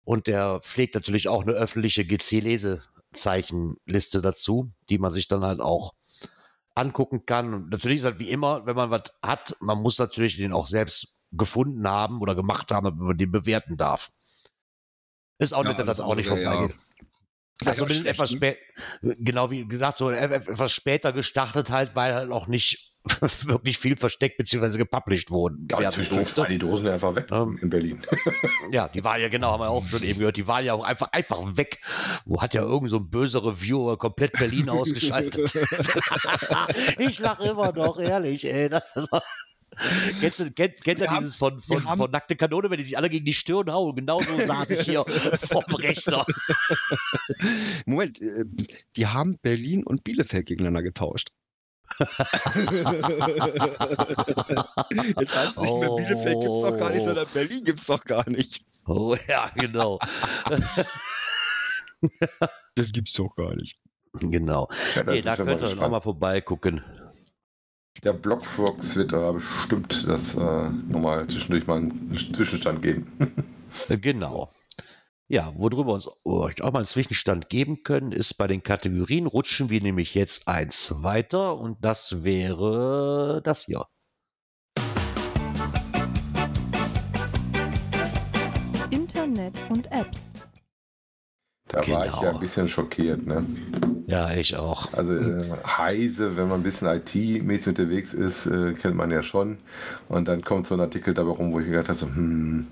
[0.06, 5.60] Und der pflegt natürlich auch eine öffentliche GC-Lese Zeichenliste dazu, die man sich dann halt
[5.60, 5.94] auch
[6.76, 7.52] angucken kann.
[7.52, 10.68] Und natürlich ist halt wie immer, wenn man was hat, man muss natürlich den auch
[10.68, 14.12] selbst gefunden haben oder gemacht haben, damit man den bewerten darf.
[15.38, 16.76] Ist auch ja, nett, dass das auch nicht vorbeigeht.
[16.76, 17.72] Ja.
[17.72, 18.58] Also ja, etwas spät,
[19.02, 22.94] genau wie gesagt, so etwas später gestartet halt, weil halt auch nicht
[23.44, 24.78] wirklich viel versteckt bzw.
[24.78, 25.68] gepublished wurden.
[25.70, 28.00] Ja, zwischendurch waren die Dosen einfach weg ähm, in Berlin.
[28.70, 30.84] ja, die waren ja genau, haben wir auch schon eben gehört, die waren ja auch
[30.84, 31.80] einfach, einfach weg.
[32.24, 35.54] Wo hat ja irgend so ein böser Reviewer komplett Berlin ausgeschaltet.
[36.98, 38.70] ich lache immer noch, ehrlich, ey.
[40.20, 42.96] Kennst du, kennt, kennt ihr dieses von, von, haben, von nackte Kanone, wenn die sich
[42.96, 43.94] alle gegen die Stirn hauen?
[43.94, 45.04] Genauso saß ich hier
[45.42, 46.24] vom Rechner.
[47.84, 48.44] Moment, äh,
[48.96, 51.30] die haben Berlin und Bielefeld gegeneinander getauscht.
[55.18, 57.86] Jetzt heißt es nicht mehr Bielefeld gibt es doch gar nicht, sondern Berlin gibt es
[57.86, 58.64] doch gar nicht.
[58.86, 59.98] Oh ja, genau.
[62.74, 63.78] das gibt's doch gar nicht.
[64.20, 64.68] Genau.
[64.94, 66.82] Ja, nee, da könnt ihr auch mal vorbeigucken.
[68.04, 73.10] Der Blockfox wird aber bestimmt das äh, nochmal zwischendurch mal einen Zwischenstand geben.
[73.88, 74.50] genau.
[75.28, 79.26] Ja, worüber wir uns euch auch mal einen Zwischenstand geben können, ist bei den Kategorien
[79.26, 83.86] rutschen wir nämlich jetzt eins weiter und das wäre das hier.
[88.90, 90.30] Internet und Apps.
[91.66, 91.98] Da genau.
[91.98, 92.38] war ich ja ein genau.
[92.38, 93.44] bisschen schockiert, ne?
[94.06, 94.94] Ja, ich auch.
[94.94, 99.58] Also äh, Heise, wenn man ein bisschen IT-mäßig unterwegs ist, äh, kennt man ja schon.
[100.08, 102.68] Und dann kommt so ein Artikel dabei rum, wo ich gedacht habe, so, hm,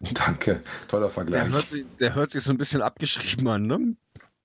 [0.14, 1.42] Danke, toller Vergleich.
[1.42, 3.96] Der hört, sich, der hört sich so ein bisschen abgeschrieben an, ne?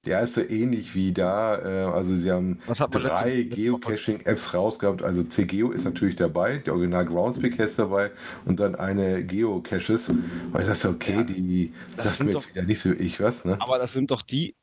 [0.06, 1.58] Ja, ist so ähnlich wie da.
[1.58, 2.60] Äh, also sie haben
[2.92, 5.02] drei Geocaching-Apps rausgehabt.
[5.02, 8.12] Also CGeo ist natürlich dabei, die Original Groundspeak ist dabei
[8.46, 10.12] und dann eine Geocaches.
[10.52, 13.46] Weil ich dachte, okay, ja, die das sagt mir doch, wieder nicht so ich was.
[13.46, 13.58] Ne?
[13.60, 14.56] Aber das sind doch die,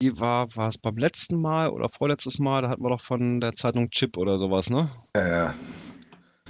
[0.00, 3.40] die war, war es beim letzten Mal oder vorletztes Mal, da hatten wir doch von
[3.40, 4.88] der Zeitung Chip oder sowas, ne?
[5.16, 5.52] Ja,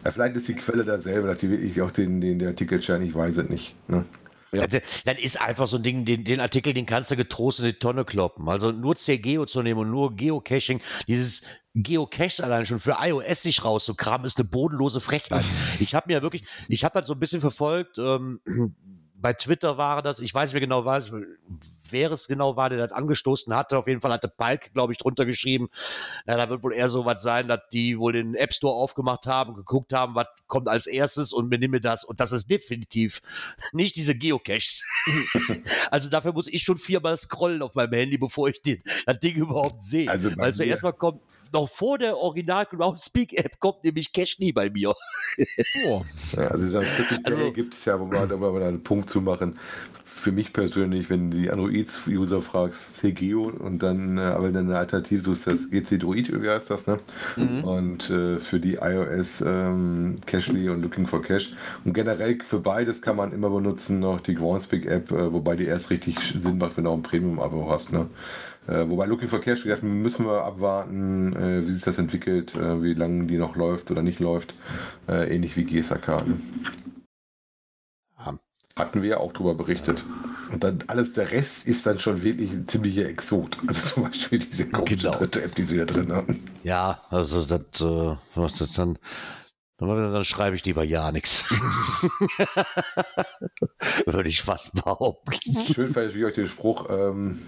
[0.05, 3.05] ja, vielleicht ist die Quelle dasselbe, dass die wirklich auch den, den, den Artikel scheint,
[3.05, 3.75] ich weiß es nicht.
[3.89, 4.05] Ne?
[4.53, 4.67] Ja.
[5.05, 7.75] Dann ist einfach so ein Ding, den, den, Artikel, den kannst du getrost in die
[7.75, 8.49] Tonne kloppen.
[8.49, 11.43] Also nur CGeo zu nehmen und nur Geocaching, dieses
[11.75, 15.45] Geocache allein schon für iOS sich rauszukramen, ist eine bodenlose Frechheit.
[15.79, 18.41] ich habe mir wirklich, ich habe das so ein bisschen verfolgt, ähm,
[19.15, 21.13] bei Twitter war das, ich weiß nicht mehr genau, was,
[21.91, 23.79] wer es genau war, der das angestoßen hatte.
[23.79, 25.69] Auf jeden Fall hatte Palk, glaube ich, drunter geschrieben.
[26.27, 29.27] Ja, da wird wohl eher so was sein, dass die wohl den App Store aufgemacht
[29.27, 32.05] haben, geguckt haben, was kommt als erstes und benehme das.
[32.05, 33.23] Und das ist definitiv
[33.73, 34.83] nicht diese Geocaches.
[35.91, 39.37] also dafür muss ich schon viermal scrollen auf meinem Handy, bevor ich den, das Ding
[39.37, 40.09] überhaupt sehe.
[40.09, 41.21] Also Weil zuerst mal kommt
[41.53, 44.95] noch vor der Original Groundspeak App kommt nämlich Cashny bei mir.
[45.87, 46.03] oh.
[46.33, 49.55] ja, also, prinzipiell also gibt es ja, wo wir, da einen Punkt zu machen,
[50.05, 54.79] für mich persönlich, wenn du die Android-User fragst, CGO und dann äh, aber dann eine
[54.79, 56.99] Alternative suchst, das GC Droid, wie heißt das, ne?
[57.37, 57.65] Mhm.
[57.65, 61.55] Und äh, für die iOS ähm, Cashly und Looking for Cash.
[61.85, 65.65] Und generell für beides kann man immer benutzen noch die Groundspeak App, äh, wobei die
[65.65, 68.07] erst richtig Sinn macht, wenn du auch ein Premium-Abo hast, ne?
[68.71, 72.83] Äh, wobei Looking for Cash, gesagt, müssen wir abwarten, äh, wie sich das entwickelt, äh,
[72.83, 74.55] wie lange die noch läuft oder nicht läuft.
[75.09, 76.27] Äh, ähnlich wie GSAK.
[76.27, 76.37] Ne?
[78.77, 80.05] Hatten wir ja auch drüber berichtet.
[80.51, 83.59] Und dann alles der Rest ist dann schon wirklich ein ziemlicher Exot.
[83.67, 85.19] Also zum Beispiel diese komische genau.
[85.19, 86.43] dritte App, die sie da drin haben.
[86.63, 88.99] Ja, also das, äh, was das dann.
[89.79, 91.45] Dann schreibe ich lieber ja nichts.
[94.07, 95.33] Würde ich fast behaupten.
[95.73, 97.41] Schön fand ich euch den Spruch, ähm,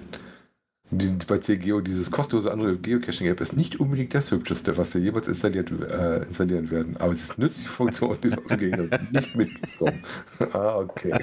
[0.93, 5.27] die, bei CGO dieses kostenlose andere Geocaching-App ist nicht unbedingt das hübscheste, was sie jemals
[5.27, 6.99] installiert, äh, installieren werden.
[6.99, 10.05] Aber es ist eine nützliche Funktion, die wir gegen nicht mitbekommen.
[10.53, 11.15] ah, okay.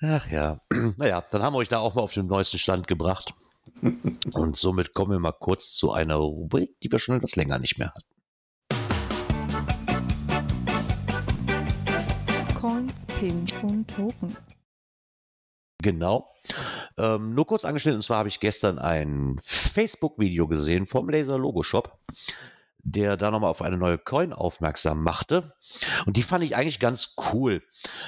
[0.00, 0.58] Ach ja,
[0.96, 3.34] naja, dann haben wir euch da auch mal auf den neuesten Stand gebracht.
[4.32, 7.78] Und somit kommen wir mal kurz zu einer Rubrik, die wir schon etwas länger nicht
[7.78, 8.08] mehr hatten.
[12.54, 14.34] Coins, Pin und Token.
[15.84, 16.34] Genau.
[16.96, 21.62] Ähm, nur kurz angeschnitten, und zwar habe ich gestern ein Facebook-Video gesehen vom Laser Logo
[21.62, 21.98] Shop,
[22.78, 25.52] der da nochmal auf eine neue Coin aufmerksam machte.
[26.06, 27.62] Und die fand ich eigentlich ganz cool.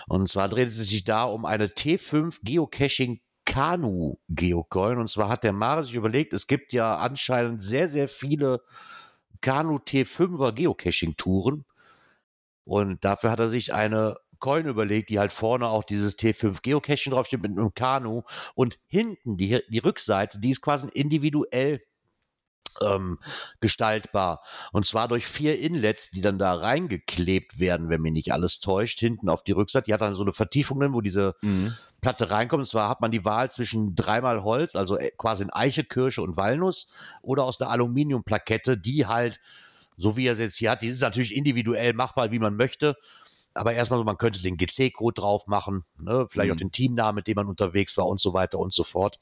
[0.08, 4.96] Und zwar dreht es sich da um eine T5 Geocaching Kanu Geocoin.
[4.96, 8.62] Und zwar hat der Mare sich überlegt, es gibt ja anscheinend sehr, sehr viele
[9.42, 11.66] Kanu T5er Geocaching Touren.
[12.64, 17.12] Und dafür hat er sich eine Coin überlegt, die halt vorne auch dieses T5 Geocaching
[17.12, 18.22] draufsteht mit einem Kanu
[18.54, 21.80] und hinten die, die Rückseite, die ist quasi individuell
[22.80, 23.18] ähm,
[23.60, 24.42] gestaltbar.
[24.72, 29.00] Und zwar durch vier Inlets, die dann da reingeklebt werden, wenn mich nicht alles täuscht,
[29.00, 29.84] hinten auf die Rückseite.
[29.86, 31.74] Die hat dann so eine Vertiefung drin, wo diese mhm.
[32.00, 32.60] Platte reinkommt.
[32.60, 36.22] Und zwar hat man die Wahl zwischen dreimal Holz, also äh, quasi in Eiche, Kirsche
[36.22, 36.88] und Walnuss,
[37.22, 39.40] oder aus der Aluminiumplakette, die halt,
[39.96, 42.96] so wie er es jetzt hier hat, die ist natürlich individuell machbar, wie man möchte.
[43.56, 46.26] Aber erstmal so, man könnte den GC-Code drauf machen, ne?
[46.30, 46.54] vielleicht mhm.
[46.54, 49.18] auch den Teamnamen, mit dem man unterwegs war und so weiter und so fort.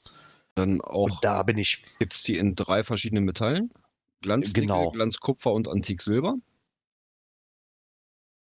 [0.55, 1.05] Dann auch.
[1.05, 1.83] Und da bin ich.
[1.99, 3.73] Gibt es die in drei verschiedenen Metallen?
[4.20, 4.90] Glanznickel, genau.
[4.90, 6.37] Glanzkupfer und Antiksilber.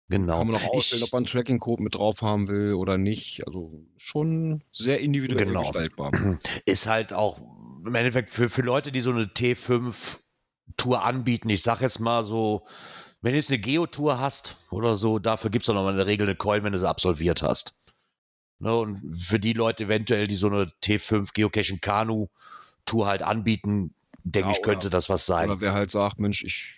[0.08, 0.38] Genau.
[0.38, 3.46] Kann man noch auswählen, ob man einen Tracking-Code mit drauf haben will oder nicht.
[3.46, 5.60] Also schon sehr individuell genau.
[5.62, 6.12] gestaltbar.
[6.64, 7.38] Ist halt auch
[7.84, 12.66] im Endeffekt für, für Leute, die so eine T5-Tour anbieten, ich sag jetzt mal so,
[13.20, 16.06] wenn du jetzt eine Geotour hast oder so, dafür gibt es dann nochmal in der
[16.06, 17.78] Regel eine Coin, wenn du sie absolviert hast.
[18.60, 22.28] Ne, und für die Leute eventuell, die so eine T5 Geocaching Kanu
[22.86, 25.50] Tour halt anbieten, denke ja, ich, könnte das was sein.
[25.50, 26.74] Oder wer halt sagt, Mensch, ich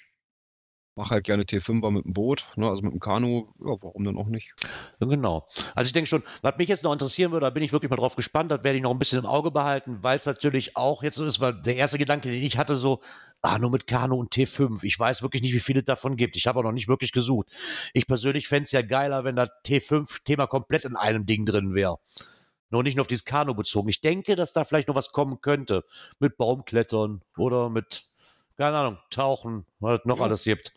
[0.94, 4.18] mache halt gerne T5er mit dem Boot, ne, also mit dem Kanu, ja, warum denn
[4.18, 4.52] auch nicht?
[4.98, 5.46] Genau.
[5.74, 7.96] Also ich denke schon, was mich jetzt noch interessieren würde, da bin ich wirklich mal
[7.96, 11.02] drauf gespannt, das werde ich noch ein bisschen im Auge behalten, weil es natürlich auch,
[11.02, 13.00] jetzt ist mal der erste Gedanke, den ich hatte, so,
[13.40, 14.82] ah, nur mit Kanu und T5.
[14.82, 16.36] Ich weiß wirklich nicht, wie viele davon gibt.
[16.36, 17.48] Ich habe auch noch nicht wirklich gesucht.
[17.94, 21.98] Ich persönlich fände es ja geiler, wenn das T5-Thema komplett in einem Ding drin wäre.
[22.70, 23.88] Nur nicht nur auf dieses Kanu bezogen.
[23.88, 25.84] Ich denke, dass da vielleicht noch was kommen könnte.
[26.20, 28.09] Mit Baumklettern oder mit
[28.60, 30.24] keine Ahnung, tauchen, was noch ja.
[30.24, 30.74] alles gibt.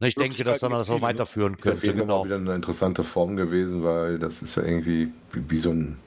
[0.00, 1.02] Ich denke, dass dann das noch ne?
[1.02, 1.80] weiterführen könnte.
[1.80, 2.24] Das ist genau.
[2.24, 5.98] wieder eine interessante Form gewesen, weil das ist ja irgendwie wie, so ein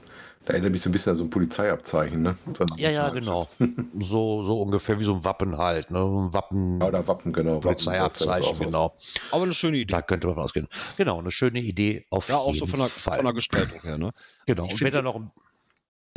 [0.44, 2.36] da erinnert mich so ein bisschen an so ein Polizeiabzeichen, ne?
[2.78, 3.48] ja, ja, genau.
[4.00, 6.00] so, so ungefähr wie so ein Wappen halt, ne?
[6.00, 6.80] Ein Wappen.
[6.80, 7.60] Ja, oder Wappen, genau.
[7.60, 8.96] Polizeiabzeichen, genau.
[9.30, 9.92] Aber eine schöne Idee.
[9.92, 10.66] Da könnte man ausgehen.
[10.96, 13.18] Genau, eine schöne Idee auf ja, jeden auch so von der, Fall.
[13.18, 14.12] von der Gestaltung her, ne?
[14.46, 14.64] Genau.
[14.64, 15.20] Ich da noch.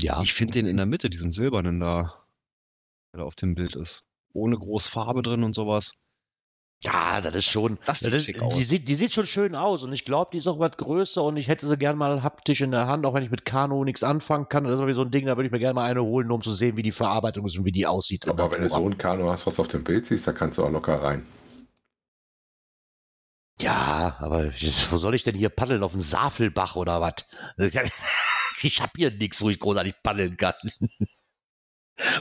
[0.02, 0.20] Ja.
[0.24, 2.16] Ich finde den in der Mitte, diesen silbernen da,
[3.14, 5.94] der da auf dem Bild ist ohne groß Farbe drin und sowas.
[6.84, 7.80] Ja, das ist schon.
[7.86, 10.40] Das, das sieht das, die, sieht, die sieht schon schön aus und ich glaube, die
[10.40, 13.14] ist auch was größer und ich hätte sie gerne mal haptisch in der Hand, auch
[13.14, 14.66] wenn ich mit Kanu nichts anfangen kann.
[14.66, 16.36] Das ist aber so ein Ding, da würde ich mir gerne mal eine holen, nur
[16.36, 18.28] um zu sehen, wie die Verarbeitung ist und wie die aussieht.
[18.28, 20.64] Aber wenn du so ein Kanu hast, was auf dem Bild siehst, da kannst du
[20.66, 21.26] auch locker rein.
[23.60, 24.52] Ja, aber
[24.90, 25.84] wo soll ich denn hier paddeln?
[25.84, 27.14] Auf dem Safelbach oder was?
[28.62, 30.54] Ich habe hier nichts, wo ich großartig paddeln kann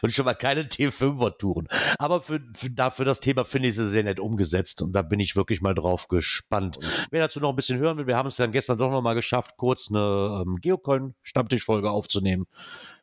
[0.02, 1.68] und schon mal keine T5er-Touren.
[1.98, 5.20] Aber für, für, dafür das Thema finde ich sie sehr nett umgesetzt und da bin
[5.20, 6.78] ich wirklich mal drauf gespannt.
[7.10, 9.14] Wer dazu noch ein bisschen hören will, wir haben es dann gestern doch noch mal
[9.14, 12.46] geschafft, kurz eine ähm, Geocoin-Stammtischfolge aufzunehmen.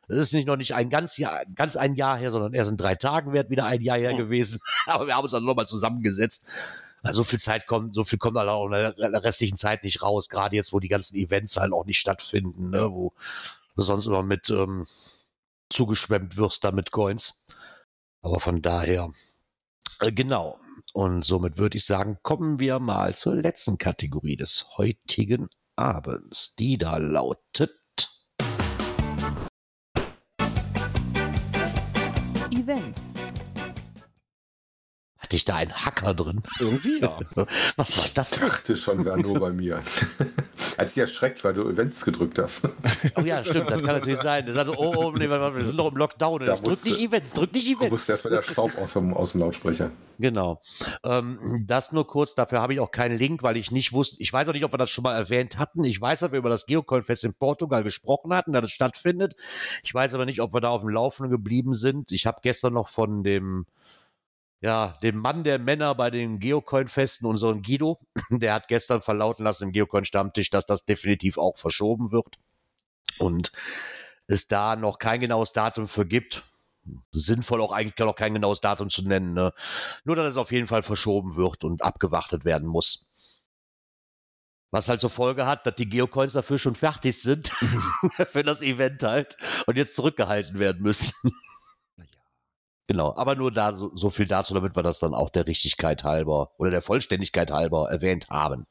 [0.08, 2.76] Das ist nicht noch nicht ein ganz Jahr, ganz ein Jahr her, sondern erst in
[2.76, 4.60] drei Tagen wird wieder ein Jahr her gewesen.
[4.86, 6.46] Aber wir haben uns dann nochmal zusammengesetzt.
[7.02, 10.02] Also so viel Zeit kommt, so viel kommt halt auch in der restlichen Zeit nicht
[10.02, 13.12] raus, gerade jetzt, wo die ganzen Events halt auch nicht stattfinden, ne, wo
[13.76, 14.86] sonst immer mit ähm,
[15.70, 17.46] zugeschwemmt wirst da mit Coins.
[18.22, 19.10] Aber von daher,
[20.00, 20.58] äh, genau.
[20.92, 26.78] Und somit würde ich sagen, kommen wir mal zur letzten Kategorie des heutigen Abends, die
[26.78, 27.70] da lautet
[32.50, 33.09] Events.
[35.32, 36.42] Ich da einen Hacker drin?
[36.58, 37.18] Irgendwie ja.
[37.76, 38.32] Was war das?
[38.32, 39.80] Ich dachte schon, wäre nur bei mir.
[40.76, 42.68] Als ich erschreckt, weil du Events gedrückt hast.
[43.16, 44.44] Oh ja, stimmt, das kann natürlich sein.
[44.46, 46.46] Der sagte, oh, oh, nee, wir sind noch im Lockdown.
[46.46, 47.84] Da drück nicht Events, drück nicht Events.
[47.84, 49.90] Du musst erstmal der Staub aus dem, aus dem Lautsprecher.
[50.18, 50.60] Genau.
[51.02, 54.32] Ähm, das nur kurz, dafür habe ich auch keinen Link, weil ich nicht wusste, ich
[54.32, 55.82] weiß auch nicht, ob wir das schon mal erwähnt hatten.
[55.84, 59.34] Ich weiß, dass wir über das Geocoin-Fest in Portugal gesprochen hatten, da das stattfindet.
[59.82, 62.12] Ich weiß aber nicht, ob wir da auf dem Laufenden geblieben sind.
[62.12, 63.66] Ich habe gestern noch von dem
[64.60, 67.98] ja, dem Mann der Männer bei den Geocoin-Festen, unseren Guido,
[68.30, 72.38] der hat gestern verlauten lassen im Geocoin-Stammtisch, dass das definitiv auch verschoben wird.
[73.18, 73.52] Und
[74.26, 76.44] es da noch kein genaues Datum für gibt.
[77.12, 79.32] Sinnvoll auch eigentlich noch kein genaues Datum zu nennen.
[79.32, 79.52] Ne?
[80.04, 83.12] Nur, dass es auf jeden Fall verschoben wird und abgewartet werden muss.
[84.70, 87.48] Was halt zur Folge hat, dass die Geocoins dafür schon fertig sind
[88.28, 89.36] für das Event halt
[89.66, 91.32] und jetzt zurückgehalten werden müssen.
[92.90, 96.02] Genau, aber nur da so, so, viel dazu, damit wir das dann auch der Richtigkeit
[96.02, 98.66] halber oder der Vollständigkeit halber erwähnt haben.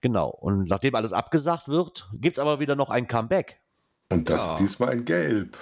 [0.00, 3.60] Genau, und nachdem alles abgesagt wird, gibt es aber wieder noch ein Comeback.
[4.12, 4.56] Und das ja.
[4.58, 5.58] diesmal in Gelb.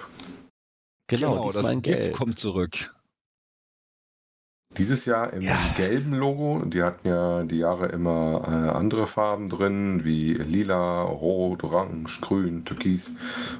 [1.07, 2.95] Genau, genau das Gelb kommt zurück.
[4.77, 5.57] Dieses Jahr im ja.
[5.77, 6.62] gelben Logo.
[6.64, 12.64] Die hatten ja die Jahre immer äh, andere Farben drin, wie lila, rot, orange, grün,
[12.64, 13.12] türkis.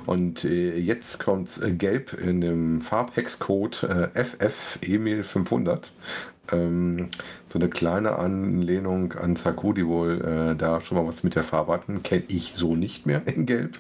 [0.07, 5.93] Und äh, jetzt kommt äh, gelb in dem Farbhexcode äh, FF Emil 500.
[6.53, 7.09] Ähm,
[7.47, 11.45] so eine kleine Anlehnung an Saku, die wohl äh, da schon mal was mit der
[11.45, 12.03] Farbe hatten.
[12.03, 13.79] Kenne ich so nicht mehr in gelb.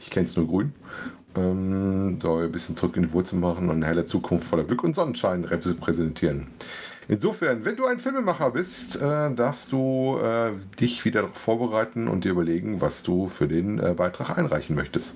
[0.00, 0.72] Ich kenne es nur grün.
[1.36, 4.84] Ähm, soll ein bisschen zurück in die Wurzel machen und eine helle Zukunft voller Glück
[4.84, 6.48] und Sonnenschein repräsentieren.
[7.08, 12.24] Insofern, wenn du ein Filmemacher bist, äh, darfst du äh, dich wieder darauf vorbereiten und
[12.24, 15.14] dir überlegen, was du für den äh, Beitrag einreichen möchtest.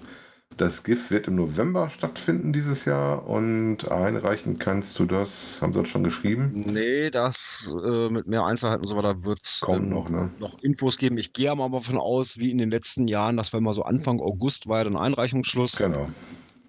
[0.57, 5.80] Das GIF wird im November stattfinden dieses Jahr und einreichen kannst du das, haben sie
[5.80, 6.64] das schon geschrieben?
[6.66, 10.32] Nee, das äh, mit mehr Einzelheiten und so weiter wird es noch, ne?
[10.40, 11.16] noch Infos geben.
[11.16, 14.20] Ich gehe aber davon aus, wie in den letzten Jahren, dass wir mal so Anfang
[14.20, 15.76] August war ja dann Einreichungsschluss.
[15.76, 16.09] Genau.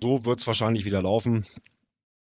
[0.04, 1.46] So wird es wahrscheinlich wieder laufen.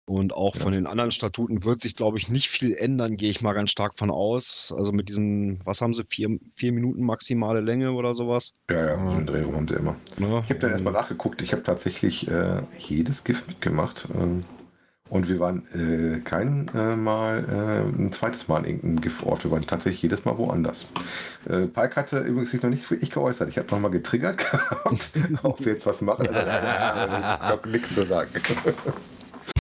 [0.07, 0.61] Und auch ja.
[0.61, 3.71] von den anderen Statuten wird sich, glaube ich, nicht viel ändern, gehe ich mal ganz
[3.71, 4.73] stark von aus.
[4.75, 8.53] Also mit diesen, was haben sie, vier, vier Minuten maximale Länge oder sowas?
[8.69, 9.97] Ja, ja, einen Drehraum haben sie immer.
[10.17, 11.41] Ja, ich habe dann erstmal nachgeguckt.
[11.41, 14.07] Ich habe tatsächlich äh, jedes Gift mitgemacht.
[14.17, 14.45] Ähm,
[15.09, 19.43] und wir waren äh, kein äh, Mal äh, ein zweites Mal in irgendeinem GIF-Ort.
[19.43, 20.87] Wir waren tatsächlich jedes Mal woanders.
[21.49, 23.49] Äh, Pike hatte übrigens sich noch nicht wirklich geäußert.
[23.49, 25.11] Ich habe nochmal getriggert gehabt,
[25.43, 26.25] ob sie jetzt was machen.
[26.31, 28.29] ich habe nichts zu sagen.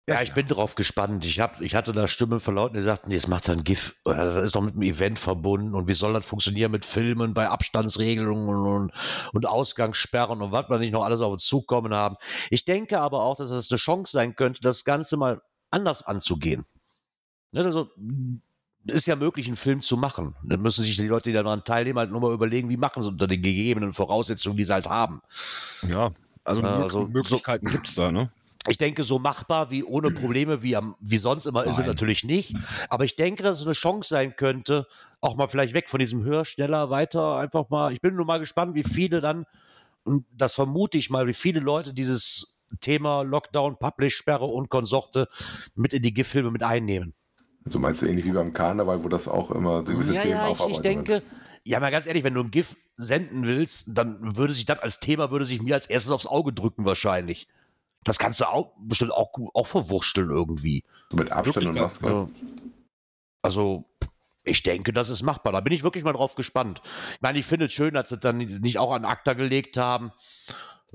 [0.07, 1.25] Ja, ich bin drauf gespannt.
[1.25, 3.95] Ich, hab, ich hatte da Stimmen von Leuten, die sagten, nee, es macht dann GIF,
[4.05, 7.49] das ist doch mit einem Event verbunden und wie soll das funktionieren mit Filmen bei
[7.49, 8.93] Abstandsregelungen und,
[9.33, 12.17] und Ausgangssperren und was wir nicht noch alles auf uns zukommen haben.
[12.51, 15.41] Ich denke aber auch, dass es eine Chance sein könnte, das Ganze mal
[15.71, 16.67] anders anzugehen.
[17.53, 17.89] Ne, also,
[18.87, 20.35] ist ja möglich, einen Film zu machen.
[20.43, 23.09] Dann müssen sich die Leute, die daran teilnehmen, halt nur mal überlegen, wie machen sie
[23.09, 25.23] unter den gegebenen Voraussetzungen, die sie halt haben.
[25.89, 26.13] Ja,
[26.45, 28.31] also, also Möglichkeiten so, gibt es da, ne?
[28.67, 31.71] Ich denke, so machbar wie ohne Probleme wie, am, wie sonst immer Nein.
[31.71, 32.57] ist es natürlich nicht.
[32.89, 34.87] Aber ich denke, dass es eine Chance sein könnte,
[35.21, 37.93] auch mal vielleicht weg von diesem höher, schneller, weiter, einfach mal.
[37.93, 39.45] Ich bin nur mal gespannt, wie viele dann,
[40.05, 45.29] und das vermute ich mal, wie viele Leute dieses Thema Lockdown, Publish-Sperre und Konsorte
[45.75, 47.15] mit in die GIF-Filme mit einnehmen.
[47.67, 50.51] So meinst du ähnlich wie beim Karneval, wo das auch immer gewisse ja, Themen ja,
[50.51, 51.23] ich, ich denke,
[51.65, 55.01] ja, mal ganz ehrlich, wenn du ein GIF senden willst, dann würde sich das als
[55.01, 57.49] Thema, würde sich mir als erstes aufs Auge drücken wahrscheinlich.
[58.05, 60.85] Das kannst du auch bestimmt auch, auch verwurschteln irgendwie.
[61.13, 62.29] Mit Abstand und Maske.
[63.43, 63.85] Also,
[64.45, 65.53] ich denke, das ist machbar.
[65.53, 66.83] Da bin ich wirklich mal drauf gespannt.
[67.15, 70.13] Ich meine, ich finde es schön, dass sie dann nicht auch an ACTA gelegt haben.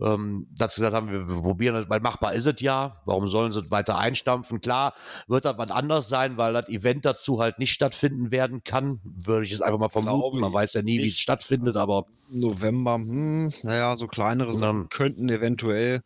[0.02, 3.02] Ähm, dass sie gesagt haben, wir, wir probieren das, weil machbar ist es ja.
[3.06, 4.62] Warum sollen sie weiter einstampfen?
[4.62, 4.94] Klar,
[5.28, 9.02] wird das was anders sein, weil das Event dazu halt nicht stattfinden werden kann.
[9.04, 10.40] Würde ich es einfach mal vermuten.
[10.40, 12.06] Man weiß ja nie, wie es stattfindet, aber.
[12.32, 16.02] November, hm, naja, so kleinere Sachen könnten eventuell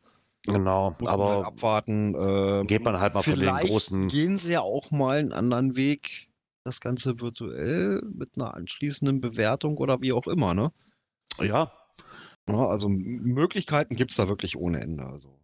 [0.45, 2.15] Genau, Muss aber halt abwarten.
[2.15, 4.07] Äh, geht man halt mal von den großen.
[4.09, 6.29] Gehen sie ja auch mal einen anderen Weg,
[6.65, 10.71] das Ganze virtuell mit einer anschließenden Bewertung oder wie auch immer, ne?
[11.39, 11.71] Ja.
[12.49, 15.05] ja also Möglichkeiten gibt es da wirklich ohne Ende.
[15.05, 15.39] Also.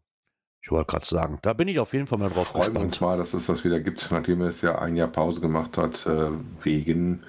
[0.62, 2.86] Ich wollte gerade sagen, da bin ich auf jeden Fall mal drauf Freuen gespannt.
[2.86, 6.06] uns mal, dass es das wieder gibt, nachdem es ja ein Jahr Pause gemacht hat,
[6.06, 6.32] äh,
[6.62, 7.24] wegen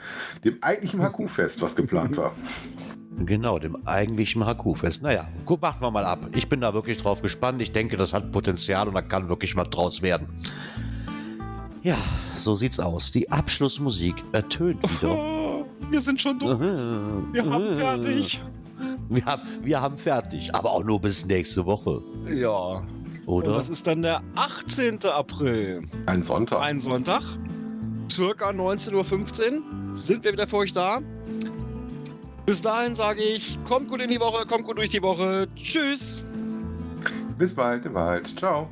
[0.45, 2.33] dem eigentlichen Haku-Fest, was geplant war.
[3.19, 5.03] Genau, dem eigentlichen Haku-Fest.
[5.03, 6.29] Naja, guck, warten wir mal ab.
[6.35, 7.61] Ich bin da wirklich drauf gespannt.
[7.61, 10.29] Ich denke, das hat Potenzial und da kann wirklich was draus werden.
[11.83, 11.99] Ja,
[12.37, 13.11] so sieht's aus.
[13.11, 15.13] Die Abschlussmusik ertönt wieder.
[15.13, 16.61] Oh, wir sind schon durch.
[17.33, 18.43] Wir haben fertig.
[19.09, 22.01] Wir haben, wir haben fertig, aber auch nur bis nächste Woche.
[22.33, 22.83] Ja.
[23.27, 23.49] Oder?
[23.49, 25.01] Und das ist dann der 18.
[25.05, 25.83] April.
[26.07, 26.61] Ein Sonntag.
[26.63, 27.23] Ein Sonntag.
[28.11, 31.01] Circa 19.15 Uhr sind wir wieder für euch da.
[32.47, 35.47] Bis dahin sage ich, kommt gut in die Woche, kommt gut durch die Woche.
[35.55, 36.25] Tschüss.
[37.39, 38.39] Bis bald, bald.
[38.39, 38.69] Ciao.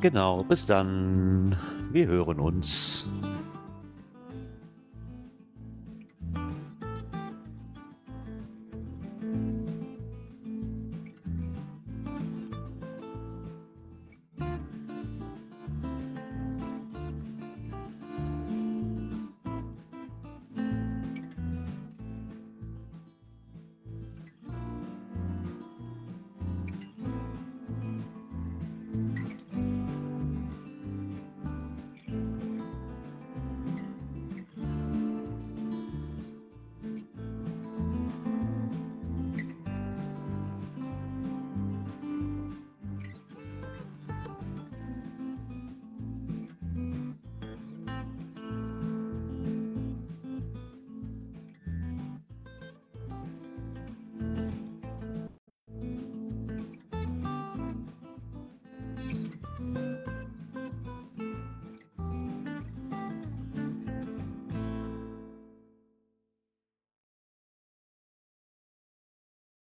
[0.00, 1.56] Genau, bis dann.
[1.92, 3.06] Wir hören uns.